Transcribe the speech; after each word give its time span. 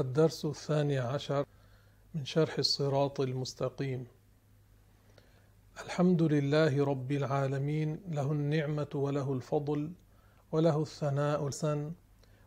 الدرس 0.00 0.44
الثاني 0.44 0.98
عشر 0.98 1.46
من 2.14 2.24
شرح 2.24 2.58
الصراط 2.58 3.20
المستقيم. 3.20 4.06
الحمد 5.84 6.22
لله 6.22 6.84
رب 6.84 7.12
العالمين 7.12 8.00
له 8.08 8.32
النعمة 8.32 8.88
وله 8.94 9.32
الفضل 9.32 9.92
وله 10.52 10.82
الثناء 10.82 11.46
الحسن 11.46 11.92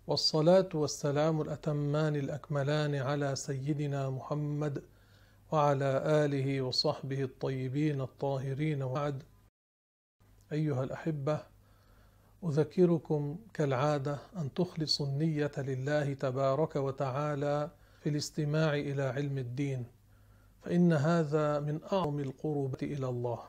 والصلاة 0.08 0.70
والسلام 0.74 1.42
الأتمان 1.42 2.16
الأكملان 2.16 2.96
على 2.96 3.36
سيدنا 3.36 4.10
محمد 4.10 4.84
وعلى 5.52 6.04
آله 6.06 6.62
وصحبه 6.62 7.24
الطيبين 7.24 8.02
الطاهرين. 8.02 8.84
وبعد 8.84 9.24
أيها 10.52 10.84
الأحبة 10.84 11.51
أذكركم 12.44 13.38
كالعادة 13.54 14.20
أن 14.38 14.54
تخلصوا 14.54 15.06
النية 15.06 15.52
لله 15.58 16.14
تبارك 16.14 16.76
وتعالى 16.76 17.72
في 18.00 18.10
الاستماع 18.10 18.74
إلى 18.74 19.04
علم 19.04 19.38
الدين 19.38 19.86
فإن 20.62 20.94
هذا 20.94 21.60
من 21.60 21.80
أعظم 21.94 22.20
القربة 22.20 22.78
إلى 22.82 23.10
الله. 23.10 23.40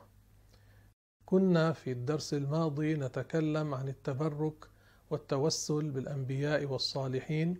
كنا 1.25 1.71
في 1.71 1.91
الدرس 1.91 2.33
الماضي 2.33 2.95
نتكلم 2.95 3.73
عن 3.73 3.87
التبرك 3.87 4.67
والتوسل 5.09 5.89
بالأنبياء 5.89 6.65
والصالحين 6.65 7.57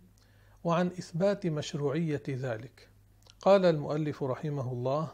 وعن 0.64 0.88
إثبات 0.88 1.48
مشروعية 1.48 2.24
ذلك. 2.30 2.90
قال 3.42 3.66
المؤلف 3.66 4.24
رحمه 4.24 4.72
الله 4.72 5.12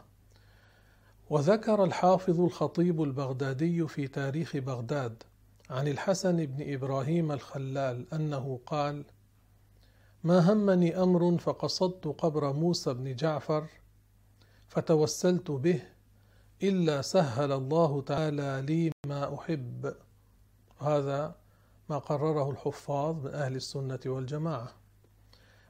وذكر 1.30 1.84
الحافظ 1.84 2.40
الخطيب 2.40 3.02
البغدادي 3.02 3.88
في 3.88 4.08
تاريخ 4.08 4.56
بغداد 4.56 5.22
عن 5.70 5.88
الحسن 5.88 6.46
بن 6.46 6.72
إبراهيم 6.74 7.32
الخلال 7.32 8.14
أنه 8.14 8.60
قال 8.66 9.04
ما 10.24 10.52
همني 10.52 11.02
أمر 11.02 11.38
فقصدت 11.38 12.06
قبر 12.06 12.52
موسى 12.52 12.94
بن 12.94 13.14
جعفر 13.14 13.66
فتوسلت 14.68 15.50
به 15.50 15.82
إلا 16.62 17.02
سهل 17.02 17.52
الله 17.52 18.02
تعالى 18.02 18.62
لي 18.66 18.92
ما 19.06 19.34
أحب 19.34 19.94
هذا 20.78 21.34
ما 21.88 21.98
قرره 21.98 22.50
الحفاظ 22.50 23.26
من 23.26 23.34
أهل 23.34 23.56
السنة 23.56 24.00
والجماعة. 24.06 24.72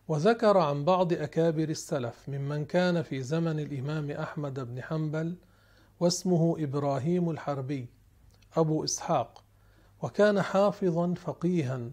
وذكر 0.09 0.59
عن 0.59 0.85
بعض 0.85 1.12
أكابر 1.12 1.69
السلف 1.69 2.29
ممن 2.29 2.64
كان 2.64 3.03
في 3.03 3.23
زمن 3.23 3.61
الإمام 3.61 4.11
أحمد 4.11 4.61
بن 4.61 4.83
حنبل 4.83 5.37
واسمه 6.01 6.57
إبراهيم 6.59 7.31
الحربي 7.31 7.89
أبو 8.57 8.85
إسحاق. 8.85 9.50
وكان 10.03 10.43
حافظا 10.43 11.15
فقيها 11.15 11.91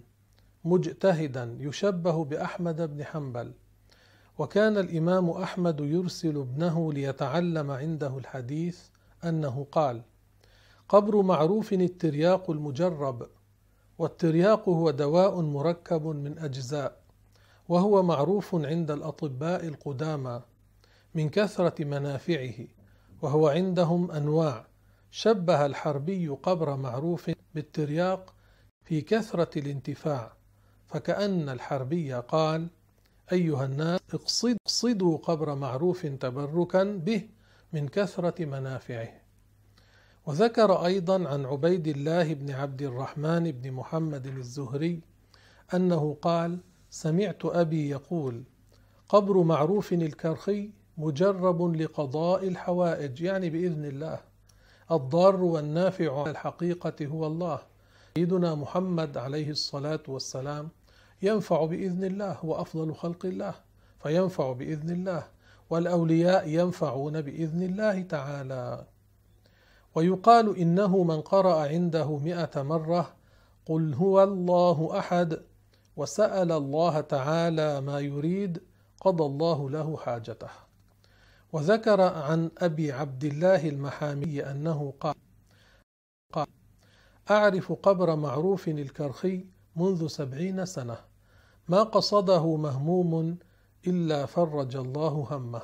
مجتهدا 0.65 1.57
يشبه 1.59 2.25
بأحمد 2.25 2.81
بن 2.81 3.03
حنبل. 3.03 3.53
وكان 4.37 4.77
الإمام 4.77 5.29
أحمد 5.29 5.79
يرسل 5.79 6.37
ابنه 6.37 6.93
ليتعلم 6.93 7.71
عنده 7.71 8.17
الحديث 8.17 8.79
أنه 9.23 9.67
قال 9.71 10.01
قبر 10.89 11.21
معروف 11.21 11.73
الترياق 11.73 12.51
المجرب 12.51 13.27
والترياق 13.97 14.69
هو 14.69 14.91
دواء 14.91 15.41
مركب 15.41 16.07
من 16.07 16.39
أجزاء 16.39 16.97
وهو 17.69 18.03
معروف 18.03 18.55
عند 18.55 18.91
الأطباء 18.91 19.67
القدامى 19.67 20.41
من 21.15 21.29
كثرة 21.29 21.83
منافعه 21.83 22.53
وهو 23.21 23.47
عندهم 23.47 24.11
أنواع 24.11 24.65
شبه 25.17 25.65
الحربي 25.65 26.27
قبر 26.27 26.75
معروف 26.75 27.31
بالترياق 27.55 28.33
في 28.85 29.01
كثرة 29.01 29.59
الانتفاع 29.59 30.33
فكأن 30.87 31.49
الحربي 31.49 32.13
قال 32.13 32.67
أيها 33.31 33.65
الناس 33.65 33.99
اقصدوا 34.13 35.17
قبر 35.17 35.55
معروف 35.55 36.05
تبركا 36.05 36.83
به 36.83 37.29
من 37.73 37.87
كثرة 37.87 38.45
منافعه. 38.45 39.09
وذكر 40.25 40.85
أيضا 40.85 41.27
عن 41.27 41.45
عبيد 41.45 41.87
الله 41.87 42.33
بن 42.33 42.51
عبد 42.51 42.81
الرحمن 42.81 43.51
بن 43.51 43.71
محمد 43.71 44.27
الزهري 44.27 45.01
أنه 45.73 46.17
قال 46.21 46.59
سمعت 46.89 47.45
أبي 47.45 47.89
يقول 47.89 48.43
قبر 49.09 49.43
معروف 49.43 49.93
الكرخي 49.93 50.69
مجرب 50.97 51.75
لقضاء 51.75 52.47
الحوائج. 52.47 53.21
يعني 53.21 53.49
بإذن 53.49 53.85
الله. 53.85 54.36
الضار 54.91 55.35
والنافع 55.35 56.25
الحقيقة 56.29 57.05
هو 57.05 57.27
الله. 57.27 57.59
سيدنا 58.15 58.55
محمد 58.55 59.17
عليه 59.17 59.49
الصلاة 59.49 59.99
والسلام 60.07 60.69
ينفع 61.21 61.65
بإذن 61.65 62.03
الله 62.03 62.31
هو 62.31 62.61
أفضل 62.61 62.95
خلق 62.95 63.25
الله 63.25 63.53
فينفع 64.03 64.51
بإذن 64.51 64.89
الله 64.89 65.23
والأولياء 65.69 66.49
ينفعون 66.49 67.21
بإذن 67.21 67.63
الله 67.63 68.01
تعالى. 68.01 68.85
ويقال 69.95 70.57
إنه 70.57 71.03
من 71.03 71.21
قرأ 71.21 71.67
عنده 71.67 72.17
مئة 72.17 72.61
مرة 72.61 73.13
قل 73.65 73.93
هو 73.93 74.23
الله 74.23 74.99
أحد 74.99 75.39
وسأل 75.97 76.51
الله 76.51 77.01
تعالى 77.01 77.81
ما 77.81 77.99
يريد 77.99 78.61
قضى 79.01 79.23
الله 79.23 79.69
له 79.69 79.97
حاجته. 79.97 80.66
وذكر 81.53 82.01
عن 82.01 82.51
أبي 82.57 82.91
عبد 82.91 83.23
الله 83.23 83.69
المحامي 83.69 84.43
أنه 84.51 84.93
قال, 84.99 85.15
قال 86.33 86.47
أعرف 87.31 87.71
قبر 87.71 88.15
معروف 88.15 88.67
الكرخي 88.67 89.45
منذ 89.75 90.07
سبعين 90.07 90.65
سنة 90.65 90.97
ما 91.67 91.83
قصده 91.83 92.55
مهموم 92.55 93.37
إلا 93.87 94.25
فرج 94.25 94.75
الله 94.75 95.27
همه. 95.31 95.61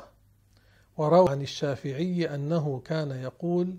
وروى 0.97 1.29
عن 1.29 1.41
الشافعي 1.41 2.35
أنه 2.35 2.81
كان 2.85 3.11
يقول 3.11 3.75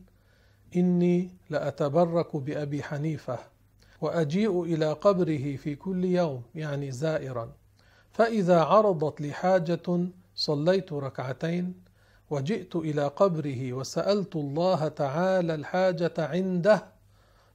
إني 0.76 1.30
لأتبرك 1.50 2.36
بأبي 2.36 2.82
حنيفة 2.82 3.38
وأجيء 4.00 4.62
إلى 4.62 4.92
قبره 4.92 5.56
في 5.56 5.74
كل 5.74 6.04
يوم 6.04 6.42
يعني 6.54 6.90
زائرا 6.90 7.52
فإذا 8.12 8.60
عرضت 8.62 9.20
لي 9.20 9.32
حاجة 9.32 10.08
صليت 10.34 10.92
ركعتين 10.92 11.83
وجئت 12.30 12.76
إلى 12.76 13.06
قبره 13.06 13.72
وسألت 13.72 14.36
الله 14.36 14.88
تعالى 14.88 15.54
الحاجة 15.54 16.12
عنده 16.18 16.84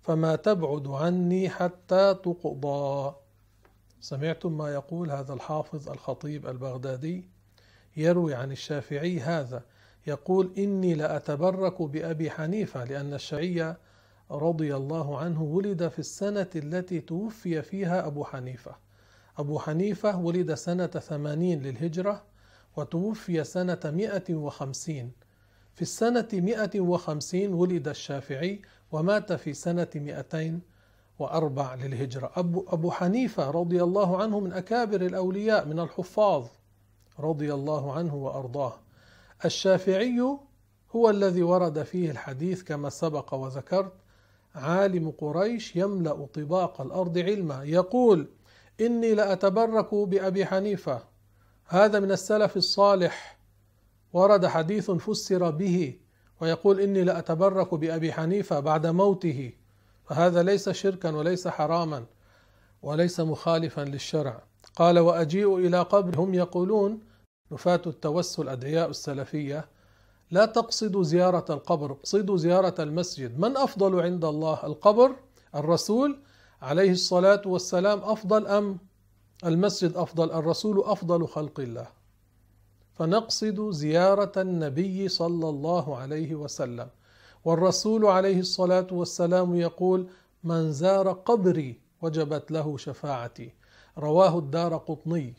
فما 0.01 0.35
تبعد 0.35 0.87
عني 0.87 1.49
حتى 1.49 2.13
تقضى. 2.13 3.15
سمعتم 4.01 4.57
ما 4.57 4.73
يقول 4.73 5.11
هذا 5.11 5.33
الحافظ 5.33 5.89
الخطيب 5.89 6.47
البغدادي؟ 6.47 7.29
يروي 7.97 8.33
عن 8.33 8.51
الشافعي 8.51 9.19
هذا 9.19 9.63
يقول 10.07 10.53
إني 10.57 10.93
لأتبرك 10.95 11.81
بأبي 11.81 12.31
حنيفة 12.31 12.83
لأن 12.83 13.13
الشافعي 13.13 13.75
رضي 14.31 14.75
الله 14.75 15.17
عنه 15.17 15.43
ولد 15.43 15.87
في 15.87 15.99
السنة 15.99 16.49
التي 16.55 17.01
توفي 17.01 17.61
فيها 17.61 18.07
أبو 18.07 18.23
حنيفة. 18.23 18.75
أبو 19.37 19.59
حنيفة 19.59 20.19
ولد 20.19 20.53
سنة 20.53 20.87
ثمانين 20.87 21.61
للهجرة 21.61 22.23
وتوفي 22.77 23.43
سنة 23.43 23.79
150 23.85 25.11
في 25.75 25.81
السنة 25.81 26.27
150 26.33 27.53
ولد 27.53 27.87
الشافعي 27.87 28.61
ومات 28.91 29.33
في 29.33 29.53
سنة 29.53 29.87
204 29.95 31.75
للهجرة. 31.75 32.31
أبو, 32.35 32.65
أبو 32.67 32.91
حنيفة 32.91 33.51
رضي 33.51 33.83
الله 33.83 34.17
عنه 34.21 34.39
من 34.39 34.53
أكابر 34.53 35.01
الأولياء 35.01 35.65
من 35.65 35.79
الحفاظ 35.79 36.45
رضي 37.19 37.53
الله 37.53 37.93
عنه 37.93 38.15
وأرضاه. 38.15 38.73
الشافعي 39.45 40.37
هو 40.95 41.09
الذي 41.09 41.43
ورد 41.43 41.83
فيه 41.83 42.11
الحديث 42.11 42.63
كما 42.63 42.89
سبق 42.89 43.33
وذكرت 43.33 43.93
عالم 44.55 45.11
قريش 45.11 45.75
يملأ 45.75 46.25
طباق 46.25 46.81
الأرض 46.81 47.17
علما. 47.17 47.63
يقول 47.63 48.27
إني 48.81 49.13
لأتبرك 49.13 49.95
بأبي 49.95 50.45
حنيفة. 50.45 51.03
هذا 51.71 51.99
من 51.99 52.11
السلف 52.11 52.57
الصالح. 52.57 53.39
ورد 54.13 54.45
حديث 54.45 54.91
فسر 54.91 55.49
به 55.49 55.99
ويقول 56.41 56.79
إني 56.79 57.03
لأتبرك 57.03 57.73
بأبي 57.73 58.13
حنيفة 58.13 58.59
بعد 58.59 58.87
موته 58.87 59.53
فهذا 60.05 60.43
ليس 60.43 60.69
شركا 60.69 61.15
وليس 61.15 61.47
حراما 61.47 62.05
وليس 62.83 63.19
مخالفا 63.19 63.81
للشرع. 63.81 64.43
قال 64.75 64.99
وأجيء 64.99 65.57
إلى 65.57 65.81
قبر 65.81 66.19
هم 66.19 66.33
يقولون 66.33 66.99
نفاة 67.51 67.81
التوسل 67.87 68.49
أدعياء 68.49 68.89
السلفية. 68.89 69.65
لا 70.31 70.45
تقصدوا 70.45 71.03
زيارة 71.03 71.45
القبر 71.49 71.91
اقصدوا 71.91 72.37
زيارة 72.37 72.75
المسجد. 72.79 73.39
من 73.39 73.57
أفضل 73.57 73.99
عند 73.99 74.25
الله 74.25 74.59
القبر؟ 74.65 75.15
الرسول. 75.55 76.19
عليه 76.61 76.91
الصلاة 76.91 77.41
والسلام 77.45 77.99
أفضل 77.99 78.47
أم 78.47 78.77
المسجد 79.45 79.97
أفضل 79.97 80.31
الرسول 80.31 80.83
أفضل 80.85 81.27
خلق 81.27 81.59
الله. 81.59 81.87
فنقصد 82.93 83.69
زيارة 83.69 84.31
النبي 84.37 85.07
صلى 85.07 85.49
الله 85.49 85.97
عليه 85.97 86.35
وسلم. 86.35 86.89
والرسول 87.45 88.05
عليه 88.05 88.39
الصلاة 88.39 88.87
والسلام 88.91 89.55
يقول 89.55 90.07
من 90.43 90.71
زار 90.71 91.11
قبري 91.11 91.79
وجبت 92.01 92.51
له 92.51 92.77
شفاعتي. 92.77 93.53
رواه 93.97 94.39
الدار 94.39 94.77
قطني 94.77 95.33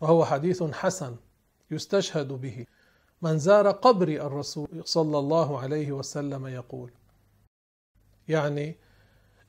وهو 0.00 0.24
حديث 0.24 0.62
حسن 0.62 1.16
يستشهد 1.70 2.28
به. 2.28 2.66
من 3.22 3.38
زار 3.38 3.70
قبر 3.70 4.08
الرسول 4.08 4.68
صلى 4.84 5.18
الله 5.18 5.58
عليه 5.58 5.92
وسلم 5.92 6.46
يقول. 6.46 6.90
يعني 8.28 8.76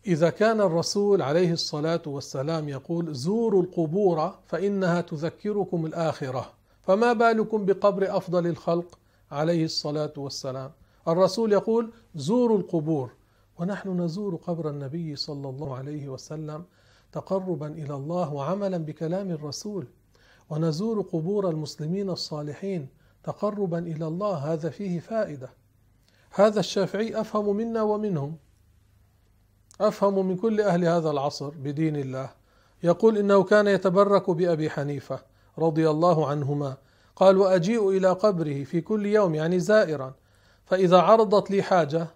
إذا 0.07 0.29
كان 0.29 0.61
الرسول 0.61 1.21
عليه 1.21 1.51
الصلاة 1.51 2.01
والسلام 2.05 2.69
يقول 2.69 3.15
زوروا 3.15 3.63
القبور 3.63 4.35
فإنها 4.45 5.01
تذكركم 5.01 5.85
الآخرة 5.85 6.53
فما 6.83 7.13
بالكم 7.13 7.65
بقبر 7.65 8.17
أفضل 8.17 8.47
الخلق؟ 8.47 8.99
عليه 9.31 9.65
الصلاة 9.65 10.13
والسلام. 10.17 10.71
الرسول 11.07 11.53
يقول 11.53 11.91
زوروا 12.15 12.57
القبور. 12.57 13.11
ونحن 13.59 14.01
نزور 14.01 14.35
قبر 14.35 14.69
النبي 14.69 15.15
صلى 15.15 15.49
الله 15.49 15.75
عليه 15.75 16.09
وسلم 16.09 16.63
تقربا 17.11 17.67
إلى 17.67 17.95
الله 17.95 18.33
وعملا 18.33 18.77
بكلام 18.77 19.31
الرسول. 19.31 19.87
ونزور 20.49 21.01
قبور 21.01 21.49
المسلمين 21.49 22.09
الصالحين 22.09 22.87
تقربا 23.23 23.79
إلى 23.79 24.07
الله. 24.07 24.35
هذا 24.35 24.69
فيه 24.69 24.99
فائدة. 24.99 25.49
هذا 26.31 26.59
الشافعي 26.59 27.21
أفهم 27.21 27.55
منا 27.55 27.81
ومنهم. 27.81 28.37
أفهم 29.81 30.27
من 30.27 30.37
كل 30.37 30.61
أهل 30.61 30.85
هذا 30.85 31.09
العصر 31.09 31.49
بدين 31.49 31.95
الله. 31.95 32.29
يقول 32.83 33.17
إنه 33.17 33.43
كان 33.43 33.67
يتبرك 33.67 34.29
بأبي 34.29 34.69
حنيفة 34.69 35.19
رضي 35.59 35.89
الله 35.89 36.27
عنهما. 36.27 36.77
قال 37.15 37.37
واجيء 37.37 37.89
إلى 37.89 38.09
قبره 38.09 38.63
في 38.63 38.81
كل 38.81 39.05
يوم 39.05 39.35
يعني 39.35 39.59
زائرا. 39.59 40.13
فإذا 40.65 40.97
عرضت 40.97 41.51
لي 41.51 41.61
حاجة 41.61 42.07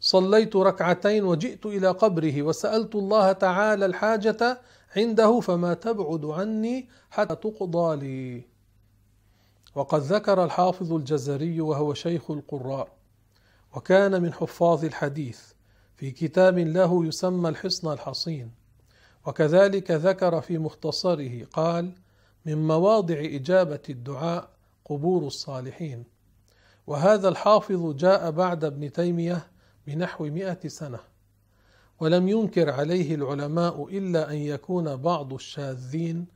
صليت 0.00 0.56
ركعتين 0.56 1.24
وجئت 1.24 1.66
إلى 1.66 1.88
قبره 1.88 2.42
وسألت 2.42 2.94
الله 2.94 3.32
تعالى 3.32 3.86
الحاجة 3.86 4.60
عنده 4.96 5.40
فما 5.40 5.74
تبعد 5.74 6.24
عني 6.24 6.88
حتى 7.10 7.34
تقضى 7.34 7.96
لي. 7.96 8.44
وقد 9.74 10.00
ذكر 10.00 10.44
الحافظ 10.44 10.92
الجزري 10.92 11.60
وهو 11.60 11.94
شيخ 11.94 12.30
القراء 12.30 12.88
وكان 13.76 14.22
من 14.22 14.32
حفاظ 14.32 14.84
الحديث. 14.84 15.55
في 15.96 16.10
كتاب 16.10 16.58
له 16.58 17.06
يسمى 17.06 17.48
الحصن 17.48 17.92
الحصين 17.92 18.50
وكذلك 19.26 19.90
ذكر 19.90 20.40
في 20.40 20.58
مختصره 20.58 21.44
قال 21.44 21.92
من 22.46 22.66
مواضع 22.66 23.16
إجابة 23.18 23.82
الدعاء 23.90 24.48
قبور 24.84 25.26
الصالحين 25.26 26.04
وهذا 26.86 27.28
الحافظ 27.28 27.96
جاء 27.96 28.30
بعد 28.30 28.64
ابن 28.64 28.92
تيمية 28.92 29.46
بنحو 29.86 30.24
مئة 30.24 30.68
سنة 30.68 30.98
ولم 32.00 32.28
ينكر 32.28 32.70
عليه 32.70 33.14
العلماء 33.14 33.88
إلا 33.98 34.30
أن 34.30 34.36
يكون 34.36 34.96
بعض 34.96 35.32
الشاذين 35.32 36.26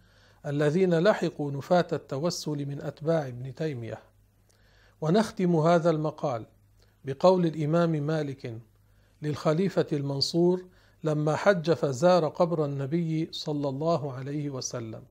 الذين 0.46 0.98
لحقوا 0.98 1.50
نفاة 1.50 1.86
التوسل 1.92 2.66
من 2.66 2.80
أتباع 2.80 3.28
ابن 3.28 3.54
تيمية. 3.54 3.98
ونختم 5.00 5.56
هذا 5.56 5.90
المقال 5.90 6.46
بقول 7.04 7.46
الإمام 7.46 7.90
مالك 7.90 8.58
للخليفة 9.22 9.87
المنصور 9.93 10.64
لما 11.05 11.37
حج 11.37 11.72
فزار 11.72 12.28
قبر 12.28 12.64
النبي 12.64 13.28
صلى 13.32 13.69
الله 13.69 14.12
عليه 14.12 14.50
وسلم 14.50 15.02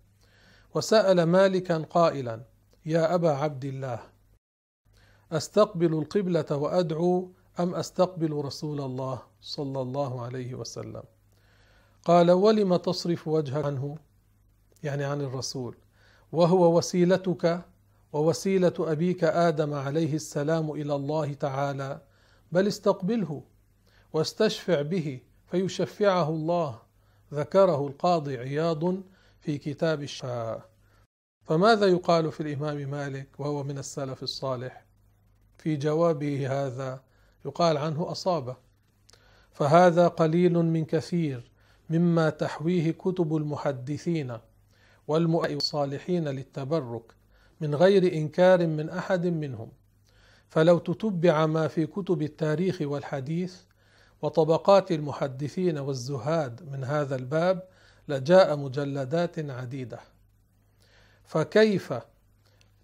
وسأل 0.76 1.24
مالكا 1.24 1.78
قائلا 1.78 2.42
يا 2.86 3.16
أبا 3.16 3.30
عبد 3.30 3.66
الله 3.66 4.00
أستقبل 5.32 5.94
القبلة 5.94 6.46
وأدعو 6.52 7.32
أم 7.60 7.76
أستقبل 7.76 8.32
رسول 8.32 8.82
الله 8.82 9.22
صلى 9.42 9.82
الله 9.82 10.22
عليه 10.22 10.56
وسلم 10.56 11.04
قال 12.06 12.32
ولم 12.32 12.76
تصرف 12.76 13.28
وجهك 13.28 13.66
عنه؟ 13.66 13.98
يعني 14.84 15.04
عن 15.04 15.22
الرسول 15.22 15.76
وهو 16.32 16.78
وسيلتك 16.78 17.62
ووسيلة 18.14 18.74
أبيك 18.80 19.24
آدم 19.24 19.74
عليه 19.74 20.14
السلام 20.16 20.72
إلى 20.72 20.96
الله 20.96 21.34
تعالى 21.34 22.02
بل 22.52 22.68
استقبله 22.68 23.44
واستشفع 24.14 24.82
به 24.82 25.20
فيشفعه 25.52 26.30
الله. 26.30 26.80
ذكره 27.34 27.88
القاضي 27.88 28.38
عياض 28.38 28.96
في 29.42 29.58
كتاب 29.58 30.04
الشفاء 30.04 30.70
فماذا 31.44 31.88
يقال 31.88 32.32
في 32.32 32.40
الإمام 32.42 32.78
مالك 32.92 33.28
وهو 33.40 33.64
من 33.64 33.78
السلف 33.78 34.24
الصالح؟ 34.24 34.86
في 35.58 35.76
جوابه 35.76 36.48
هذا 36.48 37.04
يقال 37.46 37.78
عنه 37.78 38.12
أصابه. 38.12 38.56
فهذا 39.52 40.08
قليل 40.08 40.54
من 40.54 40.86
كثير 40.86 41.52
مما 41.90 42.30
تحويه 42.30 42.92
كتب 42.92 43.36
المحدثين 43.36 44.38
والصالحين 45.08 46.28
للتبرك 46.28 47.04
من 47.62 47.76
غير 47.76 48.14
إنكار 48.14 48.68
من 48.68 48.90
أحد 48.90 49.26
منهم. 49.26 49.72
فلو 50.50 50.78
تتبع 50.78 51.46
ما 51.46 51.68
في 51.68 51.86
كتب 51.86 52.22
التاريخ 52.22 52.78
والحديث 52.82 53.62
وطبقات 54.22 54.92
المحدثين 54.92 55.78
والزهاد 55.78 56.70
من 56.72 56.84
هذا 56.84 57.16
الباب 57.16 57.64
لجاء 58.08 58.56
مجلدات 58.56 59.40
عديدة. 59.40 60.00
فكيف 61.24 61.94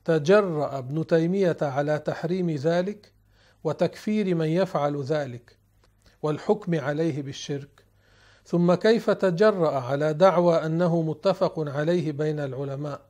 تجرأ 0.05 0.77
ابن 0.77 1.07
تيمية 1.07 1.57
على 1.61 1.99
تحريم 1.99 2.49
ذلك 2.49 3.11
وتكفير 3.63 4.35
من 4.35 4.47
يفعل 4.47 5.01
ذلك 5.01 5.57
والحكم 6.21 6.79
عليه 6.79 7.21
بالشرك؟ 7.21 7.85
ثم 8.45 8.73
كيف 8.73 9.09
تجرأ 9.09 9.79
على 9.79 10.13
دعوى 10.13 10.65
أنه 10.65 11.01
متفق 11.01 11.53
عليه 11.59 12.11
بين 12.11 12.39
العلماء؟ 12.39 13.01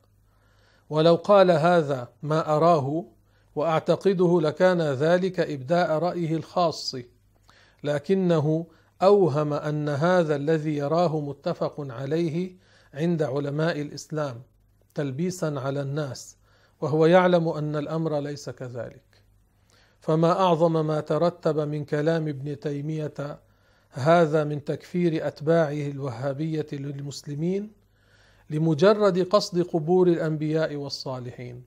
ولو 0.90 1.16
قال 1.16 1.52
هذا 1.52 2.08
ما 2.24 2.56
أراه 2.56 3.06
وأعتقده 3.56 4.42
لكان 4.42 4.82
ذلك 4.82 5.40
إبداء 5.40 5.92
رأيه 5.92 6.36
الخاص. 6.36 6.96
لكنه 7.86 8.68
أوهم 9.02 9.54
أن 9.54 9.90
هذا 9.90 10.36
الذي 10.36 10.78
يراه 10.78 11.20
متفق 11.20 11.76
عليه 11.80 12.56
عند 12.94 13.24
علماء 13.24 13.82
الإسلام 13.82 14.42
تلبيسا 14.94 15.54
على 15.58 15.82
الناس 15.82 16.38
وهو 16.82 17.06
يعلم 17.06 17.48
أن 17.48 17.76
الأمر 17.76 18.20
ليس 18.20 18.50
كذلك. 18.50 19.04
فما 20.00 20.32
أعظم 20.32 20.88
ما 20.88 21.00
ترتب 21.00 21.60
من 21.60 21.86
كلام 21.86 22.28
ابن 22.28 22.60
تيمية 22.60 23.40
هذا 23.92 24.44
من 24.44 24.64
تكفير 24.64 25.28
أتباعه 25.28 25.88
الوهابية 25.88 26.68
للمسلمين 26.74 27.72
لمجرد 28.50 29.20
قصد 29.20 29.62
قبور 29.62 30.08
الأنبياء 30.08 30.76
والصالحين 30.76 31.64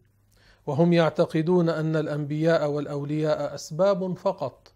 وهم 0.66 0.92
يعتقدون 0.92 1.68
أن 1.68 1.96
الأنبياء 1.96 2.70
والأولياء 2.70 3.54
أسباب 3.54 4.18
فقط 4.18 4.67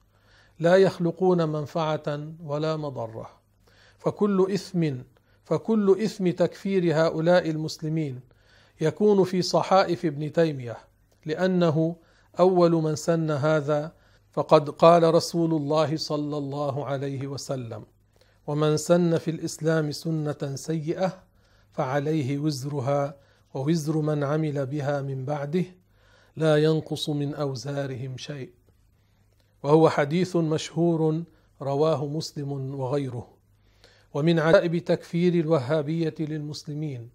لا 0.58 0.76
يخلقون 0.76 1.48
منفعة 1.48 2.32
ولا 2.44 2.76
مضرة. 2.76 3.30
فكل 3.98 4.52
إثم 4.54 4.94
فكل 5.44 5.96
إثم 6.04 6.30
تكفير 6.30 6.96
هؤلاء 7.06 7.50
المسلمين 7.50 8.20
يكون 8.80 9.24
في 9.24 9.42
صحائف 9.42 10.04
ابن 10.04 10.32
تيمية 10.32 10.76
لأنه 11.26 11.96
أول 12.40 12.72
من 12.72 12.96
سن 12.96 13.30
هذا 13.30 13.92
فقد 14.32 14.70
قال 14.70 15.14
رسول 15.14 15.54
الله 15.54 15.96
صلى 15.96 16.38
الله 16.38 16.86
عليه 16.86 17.26
وسلم 17.26 17.84
ومن 18.46 18.76
سن 18.76 19.18
في 19.18 19.30
الإسلام 19.30 19.92
سنة 19.92 20.54
سيئة 20.54 21.22
فعليه 21.72 22.38
وزرها 22.38 23.16
ووزر 23.54 23.96
من 23.96 24.24
عمل 24.24 24.66
بها 24.66 25.02
من 25.02 25.24
بعده 25.24 25.64
لا 26.36 26.56
ينقص 26.56 27.08
من 27.08 27.34
أوزارهم 27.34 28.16
شيء. 28.16 28.50
وهو 29.62 29.88
حديث 29.88 30.36
مشهور 30.36 31.22
رواه 31.62 32.06
مسلم 32.06 32.74
وغيره. 32.74 33.28
ومن 34.14 34.38
عجائب 34.38 34.78
تكفير 34.78 35.34
الوهابية 35.34 36.14
للمسلمين 36.18 37.10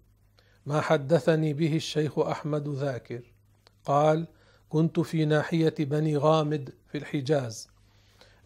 ما 0.66 0.80
حدثني 0.80 1.52
به 1.52 1.76
الشيخ 1.76 2.18
أحمد 2.18 2.68
ذاكر. 2.68 3.22
قال 3.84 4.26
كنت 4.68 5.00
في 5.00 5.24
ناحية 5.24 5.74
بني 5.78 6.16
غامد 6.16 6.74
في 6.86 6.98
الحجاز 6.98 7.68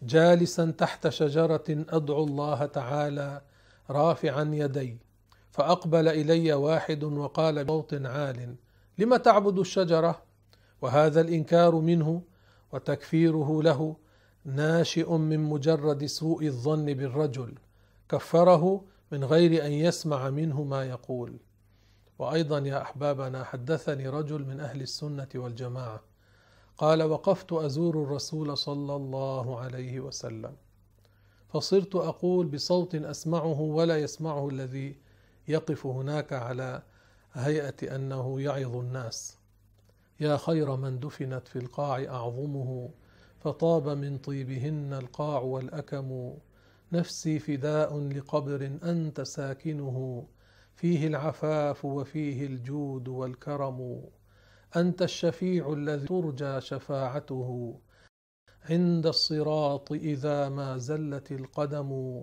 جالسا 0.03 0.71
تحت 0.71 1.07
شجرة 1.09 1.63
أدعو 1.69 2.23
الله 2.23 2.65
تعالى 2.65 3.41
رافعا 3.89 4.49
يدي 4.53 4.97
فأقبل 5.51 6.07
إلي 6.07 6.53
واحد 6.53 7.03
وقال 7.03 7.65
بصوت 7.65 7.93
عال 7.93 8.55
لم 8.97 9.15
تعبد 9.15 9.59
الشجرة؟ 9.59 10.21
وهذا 10.81 11.21
الإنكار 11.21 11.75
منه 11.75 12.21
وتكفيره 12.73 13.63
له 13.63 13.95
ناشئ 14.45 15.13
من 15.13 15.39
مجرد 15.39 16.05
سوء 16.05 16.45
الظن 16.45 16.85
بالرجل 16.85 17.53
كفره 18.09 18.83
من 19.11 19.23
غير 19.23 19.65
أن 19.65 19.71
يسمع 19.71 20.29
منه 20.29 20.63
ما 20.63 20.83
يقول. 20.83 21.37
وأيضا 22.19 22.59
يا 22.59 22.81
أحبابنا 22.81 23.43
حدثني 23.43 24.09
رجل 24.09 24.45
من 24.45 24.59
أهل 24.59 24.81
السنة 24.81 25.27
والجماعة 25.35 26.03
قال 26.77 27.03
وقفت 27.03 27.53
أزور 27.53 28.03
الرسول 28.03 28.57
صلى 28.57 28.95
الله 28.95 29.59
عليه 29.59 29.99
وسلم 29.99 30.55
فصرت 31.49 31.95
أقول 31.95 32.47
بصوت 32.47 32.95
أسمعه 32.95 33.61
ولا 33.61 33.97
يسمعه 33.97 34.49
الذي 34.49 34.97
يقف 35.47 35.85
هناك 35.85 36.33
على 36.33 36.81
هيئة 37.33 37.95
أنه 37.95 38.41
يعظ 38.41 38.75
الناس. 38.75 39.37
يا 40.19 40.37
خير 40.37 40.75
من 40.75 40.99
دفنت 40.99 41.47
في 41.47 41.55
القاع 41.59 42.03
أعظمه 42.03 42.89
فطاب 43.39 43.89
من 43.89 44.17
طيبهن 44.17 44.93
القاع 44.93 45.39
والأكم. 45.39 46.33
نفسي 46.91 47.39
فداء 47.39 47.99
لقبر 47.99 48.77
أنت 48.83 49.21
ساكنه 49.21 50.27
فيه 50.75 51.07
العفاف 51.07 51.85
وفيه 51.85 52.45
الجود 52.45 53.07
والكرم. 53.07 54.01
أنت 54.75 55.01
الشفيع 55.01 55.73
الذي 55.73 56.07
ترجى 56.07 56.61
شفاعته. 56.61 57.79
عند 58.69 59.07
الصراط 59.07 59.91
إذا 59.91 60.49
ما 60.49 60.77
زلت 60.77 61.31
القدم 61.31 62.21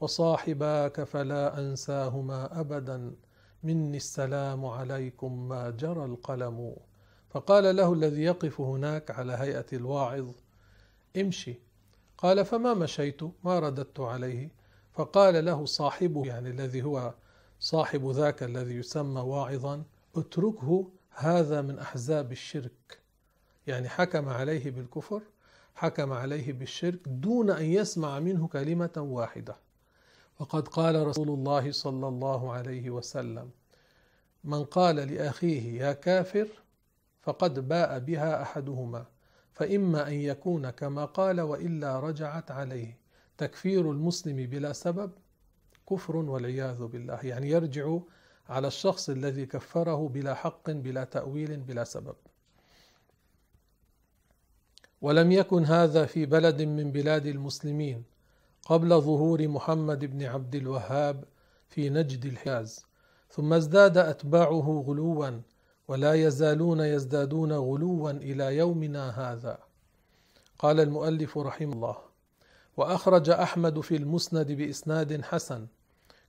وصاحباك 0.00 1.04
فلا 1.04 1.58
أنساهما 1.58 2.60
أبدا. 2.60 3.14
مني 3.62 3.96
السلام 3.96 4.66
عليكم 4.66 5.48
ما 5.48 5.70
جرى 5.70 6.04
القلم. 6.04 6.76
فقال 7.30 7.76
له 7.76 7.92
الذي 7.92 8.22
يقف 8.22 8.60
هناك 8.60 9.10
على 9.10 9.32
هيئة 9.32 9.66
الواعظ 9.72 10.28
امشي. 11.16 11.54
قال 12.18 12.44
فما 12.44 12.74
مشيت؟ 12.74 13.22
ما 13.44 13.58
رددت 13.58 14.00
عليه. 14.00 14.50
فقال 14.92 15.44
له 15.44 15.64
صاحبه 15.64 16.26
يعني 16.26 16.50
الذي 16.50 16.82
هو 16.82 17.14
صاحب 17.60 18.10
ذاك 18.10 18.42
الذي 18.42 18.74
يسمى 18.74 19.20
واعظا 19.20 19.82
اتركه 20.16 20.90
هذا 21.10 21.62
من 21.62 21.78
أحزاب 21.78 22.32
الشرك. 22.32 23.00
يعني 23.66 23.88
حكم 23.88 24.28
عليه 24.28 24.70
بالكفر 24.70 25.22
حكم 25.74 26.12
عليه 26.12 26.52
بالشرك 26.52 27.00
دون 27.06 27.50
أن 27.50 27.64
يسمع 27.64 28.18
منه 28.20 28.48
كلمة 28.48 28.92
واحدة. 28.96 29.56
وقد 30.38 30.68
قال 30.68 31.06
رسول 31.06 31.28
الله 31.28 31.72
صلى 31.72 32.08
الله 32.08 32.52
عليه 32.52 32.90
وسلم 32.90 33.50
من 34.44 34.64
قال 34.64 34.96
لأخيه 34.96 35.82
يا 35.82 35.92
كافر 35.92 36.48
فقد 37.22 37.68
باء 37.68 37.98
بها 37.98 38.42
أحدهما 38.42 39.06
فإما 39.52 40.08
أن 40.08 40.14
يكون 40.14 40.70
كما 40.70 41.04
قال 41.04 41.40
وإلا 41.40 42.00
رجعت 42.00 42.50
عليه. 42.50 42.98
تكفير 43.38 43.90
المسلم 43.90 44.36
بلا 44.36 44.72
سبب 44.72 45.10
كفر 45.90 46.16
والعياذ 46.16 46.86
بالله 46.86 47.20
يعني 47.26 47.50
يرجع 47.50 47.98
على 48.48 48.66
الشخص 48.68 49.10
الذي 49.10 49.46
كفره 49.46 50.08
بلا 50.08 50.34
حق 50.34 50.70
بلا 50.70 51.04
تأويل 51.04 51.56
بلا 51.56 51.84
سبب. 51.84 52.16
ولم 55.00 55.32
يكن 55.32 55.64
هذا 55.64 56.06
في 56.06 56.26
بلد 56.26 56.62
من 56.62 56.92
بلاد 56.92 57.26
المسلمين 57.26 58.04
قبل 58.64 59.00
ظهور 59.00 59.48
محمد 59.48 60.04
بن 60.04 60.22
عبد 60.22 60.54
الوهاب 60.54 61.24
في 61.68 61.90
نجد 61.90 62.24
الحجاز 62.24 62.86
ثم 63.30 63.52
ازداد 63.52 63.98
أتباعه 63.98 64.84
غلوا 64.86 65.40
ولا 65.90 66.14
يزالون 66.14 66.80
يزدادون 66.80 67.52
غلوا 67.52 68.10
إلى 68.10 68.56
يومنا 68.56 69.10
هذا. 69.10 69.58
قال 70.58 70.80
المؤلف 70.80 71.38
رحمه 71.38 71.72
الله 71.72 71.96
وأخرج 72.76 73.30
أحمد 73.30 73.80
في 73.80 73.96
المسند 73.96 74.52
بإسناد 74.52 75.22
حسن 75.22 75.66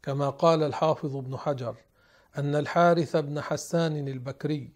كما 0.03 0.29
قال 0.29 0.63
الحافظ 0.63 1.15
ابن 1.15 1.37
حجر 1.37 1.75
أن 2.37 2.55
الحارث 2.55 3.15
بن 3.15 3.41
حسان 3.41 4.07
البكري 4.07 4.71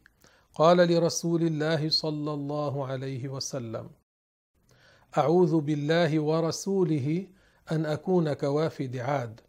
قال 0.53 0.77
لرسول 0.77 1.41
الله 1.43 1.89
صلى 1.89 2.33
الله 2.33 2.87
عليه 2.87 3.29
وسلم 3.29 3.89
أعوذ 5.17 5.59
بالله 5.59 6.19
ورسوله 6.19 7.27
أن 7.71 7.85
أكون 7.85 8.33
كوافد 8.33 8.97
عاد. 8.97 9.41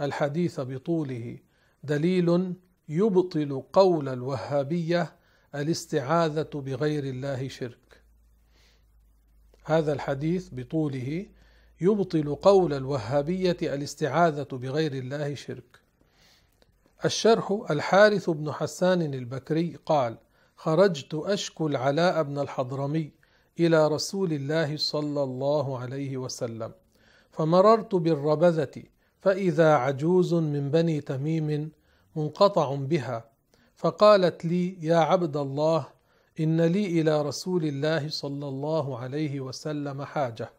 الحديث 0.00 0.60
بطوله 0.60 1.38
دليل 1.82 2.54
يبطل 2.88 3.62
قول 3.72 4.08
الوهابية 4.08 5.12
الاستعاذة 5.54 6.50
بغير 6.54 7.04
الله 7.04 7.48
شرك. 7.48 8.02
هذا 9.64 9.92
الحديث 9.92 10.48
بطوله 10.52 11.26
يبطل 11.80 12.34
قول 12.34 12.74
الوهابية 12.74 13.56
الاستعاذة 13.62 14.48
بغير 14.52 14.92
الله 14.92 15.34
شرك. 15.34 15.82
الشرح 17.04 17.64
الحارث 17.70 18.30
بن 18.30 18.52
حسان 18.52 19.14
البكري 19.14 19.76
قال 19.86 20.18
خرجت 20.56 21.14
أشكو 21.14 21.66
العلاء 21.66 22.22
بن 22.22 22.38
الحضرمي 22.38 23.10
إلى 23.60 23.88
رسول 23.88 24.32
الله 24.32 24.76
صلى 24.76 25.22
الله 25.22 25.78
عليه 25.78 26.16
وسلم 26.16 26.72
فمررت 27.30 27.94
بالربذة 27.94 28.82
فإذا 29.20 29.74
عجوز 29.74 30.34
من 30.34 30.70
بني 30.70 31.00
تميم 31.00 31.70
منقطع 32.16 32.74
بها. 32.74 33.24
فقالت 33.76 34.44
لي 34.44 34.86
يا 34.86 34.96
عبد 34.96 35.36
الله 35.36 35.86
إن 36.40 36.60
لي 36.60 37.00
إلى 37.00 37.22
رسول 37.22 37.64
الله 37.64 38.08
صلى 38.08 38.48
الله 38.48 38.98
عليه 38.98 39.40
وسلم 39.40 40.04
حاجة. 40.04 40.52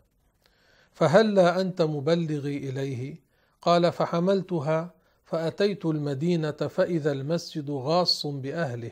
فهلا 0.91 1.62
أنت 1.62 1.81
مبلغي 1.81 2.57
اليه 2.57 3.22
قال 3.62 3.91
فحملتها 3.91 4.93
فأتيت 5.25 5.86
المدينة 5.86 6.51
فإذا 6.51 7.12
المسجد 7.12 7.72
غاص 7.72 8.25
بأهله. 8.25 8.91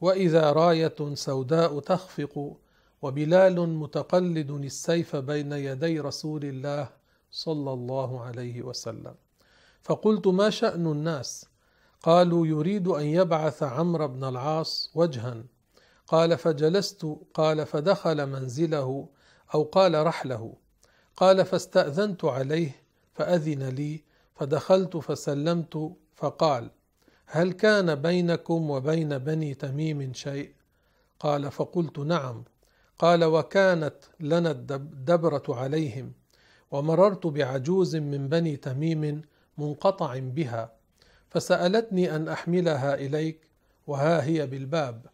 وإذا 0.00 0.52
راية 0.52 1.14
سوداء 1.14 1.80
تخفق 1.80 2.56
وبلال 3.02 3.68
متقلد 3.68 4.50
السيف 4.50 5.16
بين 5.16 5.52
يدي 5.52 6.00
رسول 6.00 6.44
الله 6.44 6.88
صلى 7.30 7.72
الله 7.72 8.20
عليه 8.20 8.62
وسلم. 8.62 9.14
فقلت 9.82 10.26
ما 10.26 10.50
شأن 10.50 10.86
الناس؟ 10.86 11.51
قالوا 12.02 12.46
يريد 12.46 12.88
أن 12.88 13.06
يبعث 13.06 13.62
عمرو 13.62 14.08
بن 14.08 14.24
العاص 14.24 14.90
وجها. 14.94 15.44
قال 16.06 16.38
فجلست 16.38 17.06
قال 17.34 17.66
فدخل 17.66 18.26
منزله 18.26 19.08
أو 19.54 19.62
قال 19.62 20.06
رحله. 20.06 20.54
قال 21.16 21.44
فاستأذنت 21.44 22.24
عليه 22.24 22.82
فأذن 23.14 23.62
لي 23.62 24.04
فدخلت 24.34 24.96
فسلمت 24.96 25.92
فقال 26.16 26.70
هل 27.26 27.52
كان 27.52 27.94
بينكم 27.94 28.70
وبين 28.70 29.18
بني 29.18 29.54
تميم 29.54 30.12
شيء؟ 30.12 30.52
قال 31.20 31.50
فقلت 31.50 31.98
نعم. 31.98 32.44
قال 32.98 33.24
وكانت 33.24 33.96
لنا 34.20 34.50
الدبره 34.50 35.42
عليهم 35.48 36.12
ومررت 36.70 37.26
بعجوز 37.26 37.96
من 37.96 38.28
بني 38.28 38.56
تميم 38.56 39.22
منقطع 39.58 40.18
بها. 40.18 40.81
فسألتني 41.32 42.16
أن 42.16 42.28
أحملها 42.28 42.94
إليك 42.94 43.48
وها 43.86 44.24
هي 44.24 44.46
بالباب. 44.46 45.06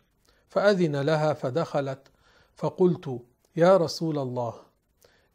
فأذن 0.49 0.97
لها 0.97 1.33
فدخلت 1.33 2.09
فقلت 2.57 3.21
يا 3.57 3.77
رسول 3.77 4.19
الله 4.19 4.55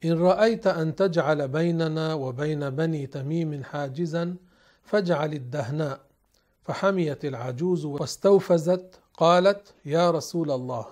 إن 0.05 0.21
رأيت 0.21 0.67
أن 0.67 0.95
تجعل 0.95 1.47
بيننا 1.47 2.13
وبين 2.13 2.69
بني 2.69 3.07
تميم 3.07 3.63
حاجزا 3.63 4.35
فاجعل 4.83 5.33
الدهناء. 5.33 5.99
فحميت 6.63 7.25
العجوز 7.25 7.85
واستوفزت 7.85 8.99
قالت 9.13 9.73
يا 9.85 10.11
رسول 10.11 10.51
الله 10.51 10.85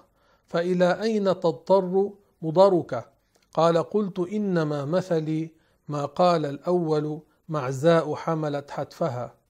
فإلى 0.46 1.02
أين 1.02 1.24
تضطر 1.24 2.12
مضرك؟ 2.42 3.06
قال 3.54 3.78
قلت 3.78 4.20
إنما 4.20 4.86
مثلي 4.86 5.52
ما 5.88 6.06
قال 6.06 6.46
الأول 6.46 7.22
معزاء 7.50 8.16
حملت 8.16 8.72
حتفها. 8.72 9.41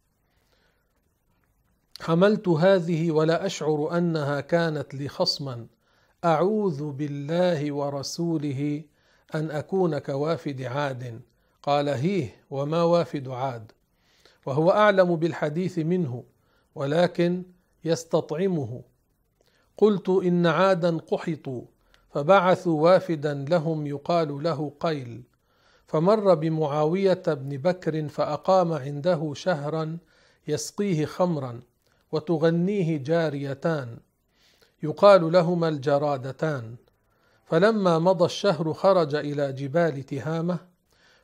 حملت 2.02 2.48
هذه 2.48 3.12
ولا 3.12 3.46
أشعر 3.46 3.98
أنها 3.98 4.42
كانت 4.42 4.94
لي 4.94 5.08
خصما. 5.08 5.68
أعوذ 6.26 6.92
بالله 6.92 7.72
ورسوله 7.72 8.84
أن 9.36 9.52
أكون 9.52 9.98
كوافد 9.98 10.62
عاد. 10.62 11.22
قال 11.64 11.90
هيه 11.90 12.36
وما 12.50 12.84
وافد 12.84 13.28
عاد. 13.28 13.72
وهو 14.46 14.72
أعلم 14.72 15.16
بالحديث 15.16 15.80
منه 15.80 16.24
ولكن 16.76 17.44
يستطعمه. 17.84 18.82
قلت 19.78 20.10
إن 20.10 20.46
عادا 20.46 20.98
قحطوا 20.98 21.62
فبعثوا 22.10 22.82
وافدا 22.82 23.34
لهم 23.50 23.88
يقال 23.88 24.44
له 24.44 24.74
قيل. 24.80 25.24
فمر 25.88 26.34
بمعاوية 26.34 27.24
بن 27.28 27.58
بكر 27.58 28.08
فأقام 28.08 28.74
عنده 28.74 29.34
شهرا 29.36 29.98
يسقيه 30.48 31.06
خمرا. 31.06 31.62
وتغنيه 32.12 32.98
جاريتان 32.98 33.98
يقال 34.84 35.32
لهما 35.32 35.68
الجرادتان. 35.68 36.76
فلما 37.46 38.00
مضى 38.00 38.26
الشهر 38.26 38.74
خرج 38.74 39.16
إلى 39.16 39.54
جبال 39.54 40.04
تهامة 40.04 40.60